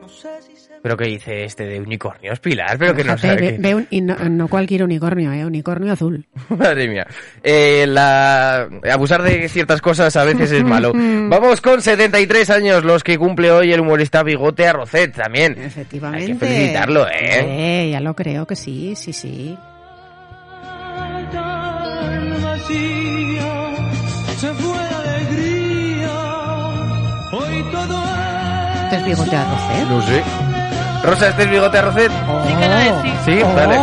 No 0.00 0.08
sé 0.08 0.28
si 0.42 0.56
se 0.56 0.72
¿Pero 0.82 0.96
qué 0.96 1.04
dice 1.04 1.44
este 1.44 1.64
de 1.66 1.80
unicornios, 1.80 2.40
Pilar? 2.40 2.76
Pero 2.78 2.94
que 2.96 3.04
no 3.04 3.16
Fíjate, 3.16 3.38
sabe. 3.50 3.56
ve- 3.60 3.74
un- 3.76 3.86
y 3.90 4.00
no, 4.00 4.16
no 4.28 4.48
cualquier 4.48 4.82
unicornio, 4.82 5.32
¿eh? 5.32 5.44
Unicornio 5.46 5.92
azul. 5.92 6.26
Madre 6.48 6.88
mía. 6.88 7.06
Eh, 7.44 7.86
la... 7.88 8.68
Abusar 8.92 9.22
de 9.22 9.48
ciertas 9.48 9.80
cosas 9.80 10.16
a 10.16 10.24
veces 10.24 10.50
es 10.50 10.64
malo. 10.64 10.92
Vamos 10.94 11.60
con 11.60 11.80
73 11.80 12.50
años, 12.50 12.82
los 12.84 13.04
que 13.04 13.16
cumple 13.18 13.52
hoy 13.52 13.72
el 13.72 13.80
humorista 13.80 14.24
Bigote 14.24 14.66
Arrocet 14.66 15.14
también. 15.14 15.56
Efectivamente. 15.62 16.26
Hay 16.26 16.32
que 16.32 16.38
felicitarlo, 16.46 17.06
¿eh? 17.08 17.84
Eh, 17.86 17.90
ya 17.92 18.00
lo 18.00 18.14
creo 18.16 18.46
que 18.48 18.56
sí, 18.56 18.94
sí, 18.96 19.12
sí. 19.12 19.56
Vacía, 22.76 23.74
se 24.38 24.52
fue 24.54 24.76
la 24.90 24.98
alegría. 24.98 26.12
Hoy 27.32 27.64
todo 27.72 28.02
Este 28.84 28.96
es 28.96 29.04
bigote 29.04 29.36
arrocet. 29.36 29.88
No 29.88 30.02
sé. 30.02 30.22
Rosa, 31.04 31.28
¿este 31.30 31.42
es 31.42 31.50
Bigote 31.50 31.78
Arrocet? 31.78 32.12
Sí 32.46 32.54
que 32.54 32.68
lo 32.68 32.74
es, 32.78 32.94
sí. 33.02 33.12
Sí, 33.24 33.42
vale. 33.56 33.76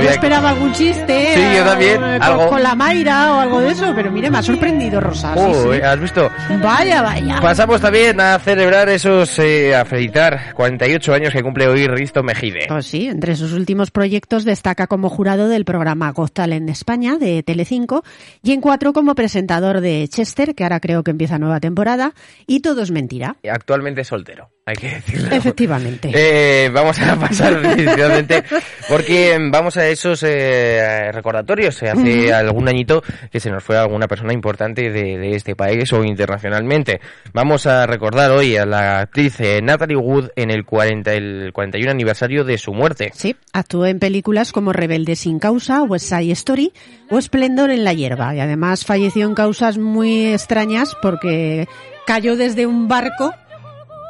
Que- 0.00 0.01
esperaba 0.42 0.48
algún 0.50 0.72
chiste. 0.72 1.34
Sí, 1.34 1.56
yo 1.56 1.64
también, 1.64 1.94
eh, 2.02 2.18
con, 2.18 2.22
algo. 2.22 2.48
con 2.48 2.62
la 2.62 2.74
Mayra 2.74 3.34
o 3.34 3.40
algo 3.40 3.60
de 3.60 3.70
eso, 3.70 3.92
pero 3.94 4.10
mire, 4.10 4.30
me 4.30 4.38
ha 4.38 4.42
sorprendido 4.42 5.00
Rosa. 5.00 5.34
sí, 5.34 5.40
Oh, 5.42 5.72
sí. 5.72 5.80
¿Has 5.80 6.00
visto? 6.00 6.30
Vaya, 6.62 7.02
vaya. 7.02 7.38
Pasamos 7.40 7.80
también 7.80 8.20
a 8.20 8.38
celebrar 8.38 8.88
esos, 8.88 9.38
eh, 9.38 9.74
a 9.74 9.84
felicitar 9.84 10.52
48 10.54 11.14
años 11.14 11.32
que 11.32 11.42
cumple 11.42 11.68
hoy 11.68 11.86
Risto 11.86 12.22
Mejide. 12.22 12.66
Pues 12.68 12.86
sí, 12.86 13.06
entre 13.06 13.36
sus 13.36 13.52
últimos 13.52 13.90
proyectos 13.90 14.44
destaca 14.44 14.86
como 14.86 15.08
jurado 15.08 15.48
del 15.48 15.64
programa 15.64 16.10
Got 16.12 16.32
Talent 16.32 16.68
España 16.70 17.16
de 17.18 17.42
Telecinco 17.42 18.02
y 18.42 18.52
en 18.52 18.60
cuatro 18.60 18.92
como 18.92 19.14
presentador 19.14 19.80
de 19.80 20.08
Chester, 20.08 20.54
que 20.54 20.64
ahora 20.64 20.80
creo 20.80 21.02
que 21.02 21.10
empieza 21.10 21.38
nueva 21.38 21.60
temporada, 21.60 22.14
y 22.46 22.60
todo 22.60 22.82
es 22.82 22.90
mentira. 22.90 23.36
Actualmente 23.50 24.04
soltero, 24.04 24.50
hay 24.64 24.76
que 24.76 24.90
decirlo. 24.90 25.34
Efectivamente. 25.34 26.10
Eh, 26.14 26.70
vamos 26.72 27.00
a 27.00 27.16
pasar 27.20 27.60
definitivamente 27.60 28.44
porque 28.88 29.36
vamos 29.50 29.76
a 29.76 29.88
esos 29.88 30.22
eh, 30.22 31.10
recordatorios. 31.10 31.82
Eh, 31.82 31.90
Hace 31.90 32.32
algún 32.32 32.68
añito 32.68 33.02
que 33.30 33.40
se 33.40 33.50
nos 33.50 33.64
fue 33.64 33.76
alguna 33.76 34.06
persona 34.06 34.32
importante 34.32 34.90
de, 34.90 35.18
de 35.18 35.34
este 35.34 35.56
país 35.56 35.92
o 35.92 36.04
internacionalmente. 36.04 37.00
Vamos 37.32 37.66
a 37.66 37.86
recordar 37.86 38.30
hoy 38.30 38.56
a 38.56 38.64
la 38.64 39.00
actriz 39.00 39.40
eh, 39.40 39.60
Natalie 39.62 39.96
Wood 39.96 40.28
en 40.36 40.50
el, 40.50 40.64
40, 40.64 41.12
el 41.12 41.50
41 41.52 41.90
aniversario 41.90 42.44
de 42.44 42.56
su 42.56 42.72
muerte. 42.72 43.10
Sí, 43.14 43.34
actuó 43.52 43.86
en 43.86 43.98
películas 43.98 44.52
como 44.52 44.72
Rebelde 44.72 45.16
sin 45.16 45.40
causa, 45.40 45.82
West 45.82 46.08
Side 46.08 46.32
Story 46.32 46.72
o 47.10 47.18
Esplendor 47.18 47.70
en 47.70 47.82
la 47.82 47.94
hierba 47.94 48.34
y 48.34 48.40
además 48.40 48.84
falleció 48.84 49.26
en 49.26 49.34
causas 49.34 49.76
muy 49.76 50.32
extrañas 50.32 50.96
porque 51.02 51.66
cayó 52.06 52.36
desde 52.36 52.66
un 52.66 52.88
barco 52.88 53.34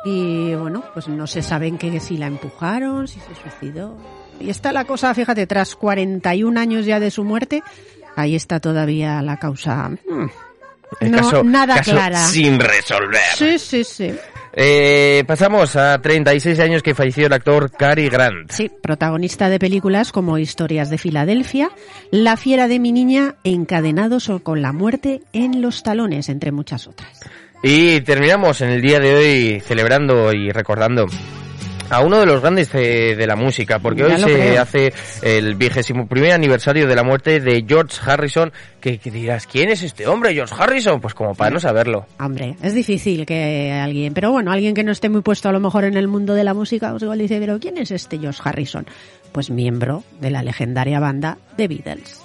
y 0.04 0.54
bueno, 0.54 0.82
pues 0.94 1.08
no 1.08 1.26
se 1.26 1.42
saben 1.42 1.78
que 1.78 2.00
si 2.00 2.16
la 2.16 2.26
empujaron, 2.26 3.06
si 3.08 3.20
se 3.20 3.34
suicidó. 3.40 3.96
Y 4.40 4.50
está 4.50 4.72
la 4.72 4.84
cosa, 4.84 5.14
fíjate, 5.14 5.46
tras 5.46 5.76
41 5.76 6.58
años 6.58 6.84
ya 6.86 6.98
de 6.98 7.10
su 7.10 7.22
muerte, 7.24 7.62
ahí 8.16 8.34
está 8.34 8.58
todavía 8.60 9.22
la 9.22 9.36
causa. 9.38 9.88
mm, 9.88 10.26
El 11.00 11.10
no, 11.12 11.18
caso, 11.18 11.44
nada 11.44 11.76
caso 11.76 11.92
clara. 11.92 12.18
sin 12.26 12.58
resolver. 12.58 13.20
Sí, 13.36 13.58
sí, 13.58 13.84
sí. 13.84 14.12
Eh, 14.54 15.24
pasamos 15.26 15.76
a 15.76 15.98
36 16.02 16.60
años 16.60 16.82
que 16.82 16.94
falleció 16.94 17.26
el 17.26 17.32
actor 17.32 17.70
Cary 17.70 18.10
Grant. 18.10 18.50
Sí, 18.50 18.70
protagonista 18.82 19.48
de 19.48 19.58
películas 19.58 20.12
como 20.12 20.36
Historias 20.36 20.90
de 20.90 20.98
Filadelfia, 20.98 21.70
La 22.10 22.36
fiera 22.36 22.68
de 22.68 22.78
mi 22.78 22.92
niña, 22.92 23.36
Encadenados 23.44 24.28
o 24.28 24.40
con 24.40 24.60
la 24.60 24.72
muerte 24.72 25.22
en 25.32 25.62
los 25.62 25.82
talones, 25.82 26.28
entre 26.28 26.52
muchas 26.52 26.86
otras. 26.86 27.20
Y 27.62 28.00
terminamos 28.00 28.60
en 28.60 28.70
el 28.70 28.82
día 28.82 28.98
de 28.98 29.14
hoy 29.14 29.60
celebrando 29.60 30.32
y 30.32 30.50
recordando 30.50 31.06
a 31.90 32.00
uno 32.00 32.18
de 32.20 32.26
los 32.26 32.40
grandes 32.40 32.72
de, 32.72 33.14
de 33.14 33.26
la 33.26 33.36
música, 33.36 33.78
porque 33.78 34.00
Ya 34.00 34.06
hoy 34.14 34.16
se 34.20 34.24
creo. 34.24 34.62
hace 34.62 34.92
el 35.22 35.54
vigésimo 35.56 36.06
primer 36.08 36.32
aniversario 36.32 36.86
de 36.88 36.96
la 36.96 37.02
muerte 37.02 37.38
de 37.38 37.64
George 37.68 37.98
Harrison, 38.04 38.50
que, 38.80 38.98
que 38.98 39.10
dirás, 39.10 39.46
¿quién 39.46 39.68
es 39.68 39.82
este 39.82 40.06
hombre, 40.08 40.32
George 40.32 40.54
Harrison? 40.58 41.00
Pues 41.02 41.12
como 41.14 41.34
para 41.34 41.50
no 41.50 41.60
saberlo. 41.60 42.06
Hombre, 42.18 42.56
es 42.62 42.72
difícil 42.74 43.26
que 43.26 43.70
alguien, 43.72 44.14
pero 44.14 44.32
bueno, 44.32 44.50
alguien 44.52 44.74
que 44.74 44.84
no 44.84 44.90
esté 44.90 45.10
muy 45.10 45.20
puesto 45.20 45.50
a 45.50 45.52
lo 45.52 45.60
mejor 45.60 45.84
en 45.84 45.96
el 45.96 46.08
mundo 46.08 46.34
de 46.34 46.44
la 46.44 46.54
música, 46.54 46.90
pues 46.90 47.02
igual 47.02 47.18
dice, 47.18 47.38
pero 47.38 47.60
¿quién 47.60 47.76
es 47.76 47.90
este 47.90 48.18
George 48.18 48.40
Harrison? 48.42 48.86
Pues 49.30 49.50
miembro 49.50 50.02
de 50.20 50.30
la 50.30 50.42
legendaria 50.42 50.98
banda 50.98 51.36
The 51.56 51.68
Beatles. 51.68 52.22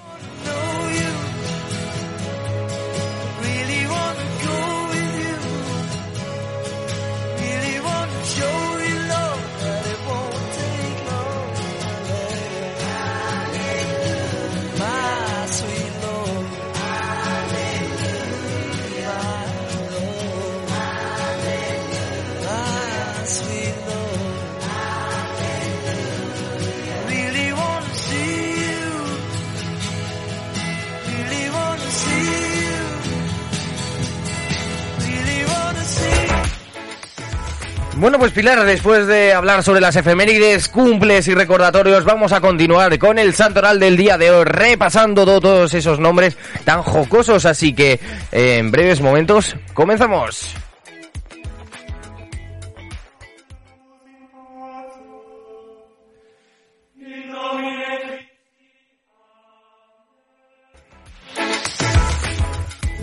Bueno, 38.08 38.20
pues 38.20 38.32
Pilar, 38.32 38.64
después 38.64 39.06
de 39.06 39.34
hablar 39.34 39.64
sobre 39.64 39.82
las 39.82 39.98
efemérides, 39.98 40.70
cumples 40.70 41.28
y 41.28 41.34
recordatorios, 41.36 42.06
vamos 42.06 42.32
a 42.32 42.40
continuar 42.40 42.98
con 43.00 43.20
el 43.20 43.34
santoral 43.34 43.82
del 43.82 43.98
día 43.98 44.18
de 44.18 44.32
hoy, 44.32 44.46
repasando 44.46 45.26
to- 45.26 45.42
todos 45.42 45.74
esos 45.74 46.00
nombres 46.00 46.38
tan 46.64 46.84
jocosos, 46.84 47.46
así 47.46 47.74
que 47.74 48.00
eh, 48.32 48.60
en 48.60 48.72
breves 48.72 49.02
momentos 49.02 49.58
comenzamos. 49.74 50.56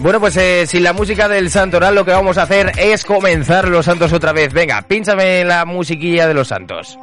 Bueno, 0.04 0.20
pues 0.20 0.36
eh, 0.36 0.66
sin 0.66 0.82
la 0.82 0.92
música 0.92 1.28
del 1.28 1.48
santoral 1.48 1.94
lo 1.94 2.04
que 2.04 2.10
vamos 2.10 2.36
a 2.36 2.42
hacer 2.42 2.72
es 2.76 3.06
comenzar 3.06 3.68
los 3.68 3.86
santos 3.86 4.12
otra 4.12 4.34
vez. 4.34 4.52
Venga, 4.52 4.82
pínchame 4.82 5.42
la 5.46 5.64
musiquilla 5.64 6.28
de 6.28 6.34
los 6.34 6.48
santos. 6.48 6.98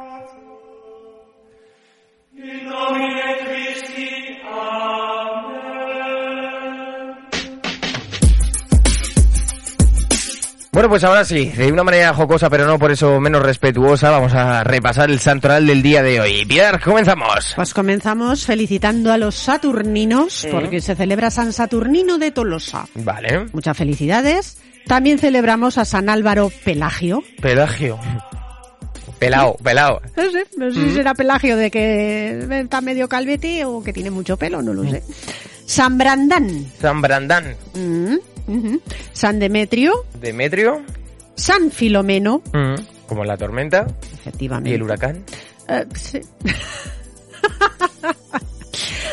Bueno, 10.74 10.88
pues 10.88 11.04
ahora 11.04 11.22
sí, 11.22 11.50
de 11.50 11.70
una 11.70 11.84
manera 11.84 12.14
jocosa, 12.14 12.48
pero 12.48 12.64
no 12.64 12.78
por 12.78 12.90
eso 12.90 13.20
menos 13.20 13.42
respetuosa, 13.42 14.08
vamos 14.08 14.32
a 14.32 14.64
repasar 14.64 15.10
el 15.10 15.20
santoral 15.20 15.66
del 15.66 15.82
día 15.82 16.02
de 16.02 16.18
hoy. 16.18 16.46
Pilar, 16.46 16.80
comenzamos. 16.80 17.52
Pues 17.54 17.74
comenzamos 17.74 18.46
felicitando 18.46 19.12
a 19.12 19.18
los 19.18 19.34
saturninos, 19.34 20.48
porque 20.50 20.80
se 20.80 20.94
celebra 20.96 21.30
San 21.30 21.52
Saturnino 21.52 22.16
de 22.16 22.30
Tolosa. 22.30 22.86
Vale. 22.94 23.48
Muchas 23.52 23.76
felicidades. 23.76 24.56
También 24.86 25.18
celebramos 25.18 25.76
a 25.76 25.84
San 25.84 26.08
Álvaro 26.08 26.50
Pelagio. 26.64 27.22
Pelagio. 27.42 27.98
Pelao, 29.18 29.58
pelao. 29.62 30.00
No 30.16 30.30
sé, 30.30 30.46
no 30.56 30.72
sé 30.72 30.84
si 30.84 30.94
será 30.94 31.12
Pelagio 31.12 31.58
de 31.58 31.70
que 31.70 32.46
está 32.62 32.80
medio 32.80 33.10
calvete 33.10 33.66
o 33.66 33.84
que 33.84 33.92
tiene 33.92 34.10
mucho 34.10 34.38
pelo, 34.38 34.62
no 34.62 34.72
lo 34.72 34.88
sé. 34.88 35.02
San 35.66 35.98
Brandán. 35.98 36.66
San 36.80 37.02
Brandán. 37.02 37.56
Mm, 37.74 38.16
San 39.12 39.38
Demetrio. 39.38 39.92
Demetrio. 40.20 40.82
San 41.34 41.70
Filomeno. 41.70 42.42
Como 43.06 43.24
la 43.24 43.36
tormenta 43.36 43.86
Efectivamente. 44.14 44.70
y 44.70 44.74
el 44.74 44.82
huracán. 44.82 45.24
Eh, 45.68 45.84
sí. 45.94 46.20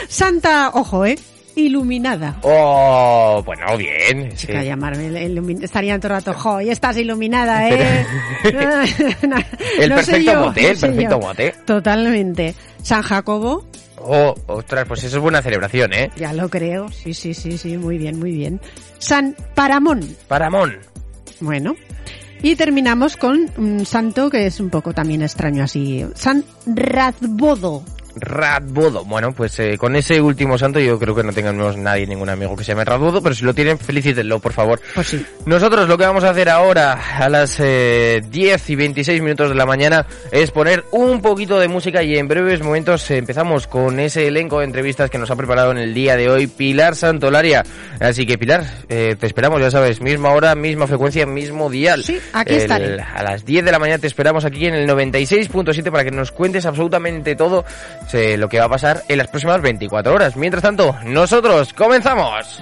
Santa, 0.08 0.72
ojo, 0.74 1.06
¿eh? 1.06 1.18
Iluminada. 1.56 2.38
Oh, 2.44 3.42
bueno, 3.46 3.76
bien. 3.78 4.32
sí. 4.36 4.48
Chica, 4.48 4.64
llamarme 4.64 5.10
ilumi- 5.28 5.62
estaría 5.64 5.98
todo 6.00 6.14
el 6.16 6.24
rato, 6.24 6.34
jo, 6.34 6.62
y 6.62 6.70
estás 6.70 6.96
iluminada, 6.98 7.70
¿eh? 7.70 8.06
No, 8.54 9.36
El 9.78 9.90
no 9.90 9.96
perfecto 9.96 10.32
yo, 10.32 10.40
mote, 10.46 10.62
no 10.62 10.68
el 10.70 10.78
sé 10.78 10.88
perfecto 10.88 11.20
mote. 11.20 11.56
Totalmente. 11.66 12.56
San 12.82 13.02
Jacobo, 13.02 13.66
Oh, 14.02 14.34
ostras, 14.48 14.86
pues 14.88 15.04
eso 15.04 15.18
es 15.18 15.22
buena 15.22 15.42
celebración, 15.42 15.92
¿eh? 15.92 16.10
ya 16.16 16.32
lo 16.32 16.48
creo. 16.48 16.90
Sí, 16.90 17.14
sí, 17.14 17.34
sí, 17.34 17.58
sí, 17.58 17.78
muy 17.78 17.98
bien, 17.98 18.18
muy 18.18 18.32
bien. 18.32 18.62
San 19.00 19.36
Paramón, 19.56 20.16
Paramón. 20.28 20.78
bueno. 21.40 21.76
Y 22.42 22.56
terminamos 22.56 23.18
con 23.18 23.52
un 23.58 23.86
santo 23.86 24.30
que 24.30 24.46
es 24.46 24.62
un 24.62 24.70
poco 24.70 24.94
también 24.94 25.22
extraño 25.22 25.64
así. 25.64 26.06
San 26.16 26.46
Razbodo. 26.66 27.84
Radbodo. 28.20 29.06
Bueno, 29.06 29.32
pues 29.32 29.60
eh, 29.60 29.78
con 29.78 29.96
ese 29.96 30.22
último 30.22 30.58
santo 30.58 30.80
yo 30.80 30.98
creo 31.00 31.16
que 31.16 31.24
no 31.24 31.34
tengamos 31.34 31.78
nadie, 31.78 32.06
ningún 32.08 32.30
amigo 32.30 32.56
que 32.56 32.64
se 32.64 32.72
llame 32.74 32.86
Radbodo, 32.86 33.22
pero 33.22 33.34
si 33.36 33.44
lo 33.46 33.54
tienen, 33.54 33.78
felicítenlo, 33.78 34.40
por 34.40 34.54
favor. 34.54 34.80
Pues 34.96 35.08
sí. 35.08 35.26
Nosotros 35.46 35.88
lo 35.88 35.98
que 35.98 36.06
vamos 36.06 36.24
a 36.24 36.30
hacer 36.32 36.50
ahora, 36.50 36.94
a 37.18 37.30
las 37.30 37.60
eh, 37.60 38.22
10 38.30 38.70
y 38.70 38.76
26 38.76 39.22
minutos 39.22 39.50
de 39.50 39.56
la 39.56 39.66
mañana, 39.66 40.06
es 40.32 40.52
poner 40.52 40.84
un 40.92 41.22
poquito 41.22 41.60
de 41.60 41.68
música 41.68 42.04
y 42.04 42.18
en 42.18 42.28
breves 42.28 42.62
momentos 42.62 43.10
empezamos 43.12 43.68
con 43.68 44.00
ese 44.00 44.28
elenco 44.28 44.60
de 44.60 44.66
entrevistas 44.66 45.10
que 45.10 45.18
nos 45.18 45.32
ha 45.32 45.36
preparado 45.36 45.72
en 45.72 45.78
el 45.78 45.94
día 45.94 46.16
de 46.16 46.30
hoy 46.30 46.48
Pilar 46.48 46.96
Santolaria. 46.96 47.64
Así 48.00 48.26
que 48.26 48.38
Pilar, 48.38 48.66
eh, 48.90 49.16
te 49.20 49.28
esperamos, 49.28 49.62
ya 49.62 49.72
sabes, 49.72 50.02
misma 50.02 50.30
hora, 50.32 50.56
misma 50.56 50.88
frecuencia, 50.88 51.26
mismo 51.26 51.70
dial. 51.70 52.04
Sí, 52.04 52.20
aquí 52.34 52.54
El- 52.54 52.60
estaré. 52.62 53.00
A 53.02 53.24
las 53.24 53.46
10 53.46 53.66
de 53.66 53.72
la 53.72 53.80
mañana 53.80 54.00
te 54.00 54.08
esperamos 54.08 54.46
aquí 54.46 54.66
en 54.66 54.76
el 54.76 54.88
96.7 54.88 55.92
para 55.92 56.04
que 56.04 56.12
nos 56.12 56.32
cuentes 56.32 56.66
absolutamente 56.66 57.36
todo 57.36 57.66
eh, 58.14 58.38
lo 58.38 58.50
que 58.50 58.60
va 58.60 58.66
a 58.66 58.70
pasar 58.70 59.04
en 59.08 59.18
las 59.18 59.28
próximas 59.28 59.62
24 59.62 60.14
horas. 60.14 60.36
Mientras 60.36 60.64
tanto, 60.64 60.96
nosotros 61.06 61.72
comenzamos. 61.74 62.62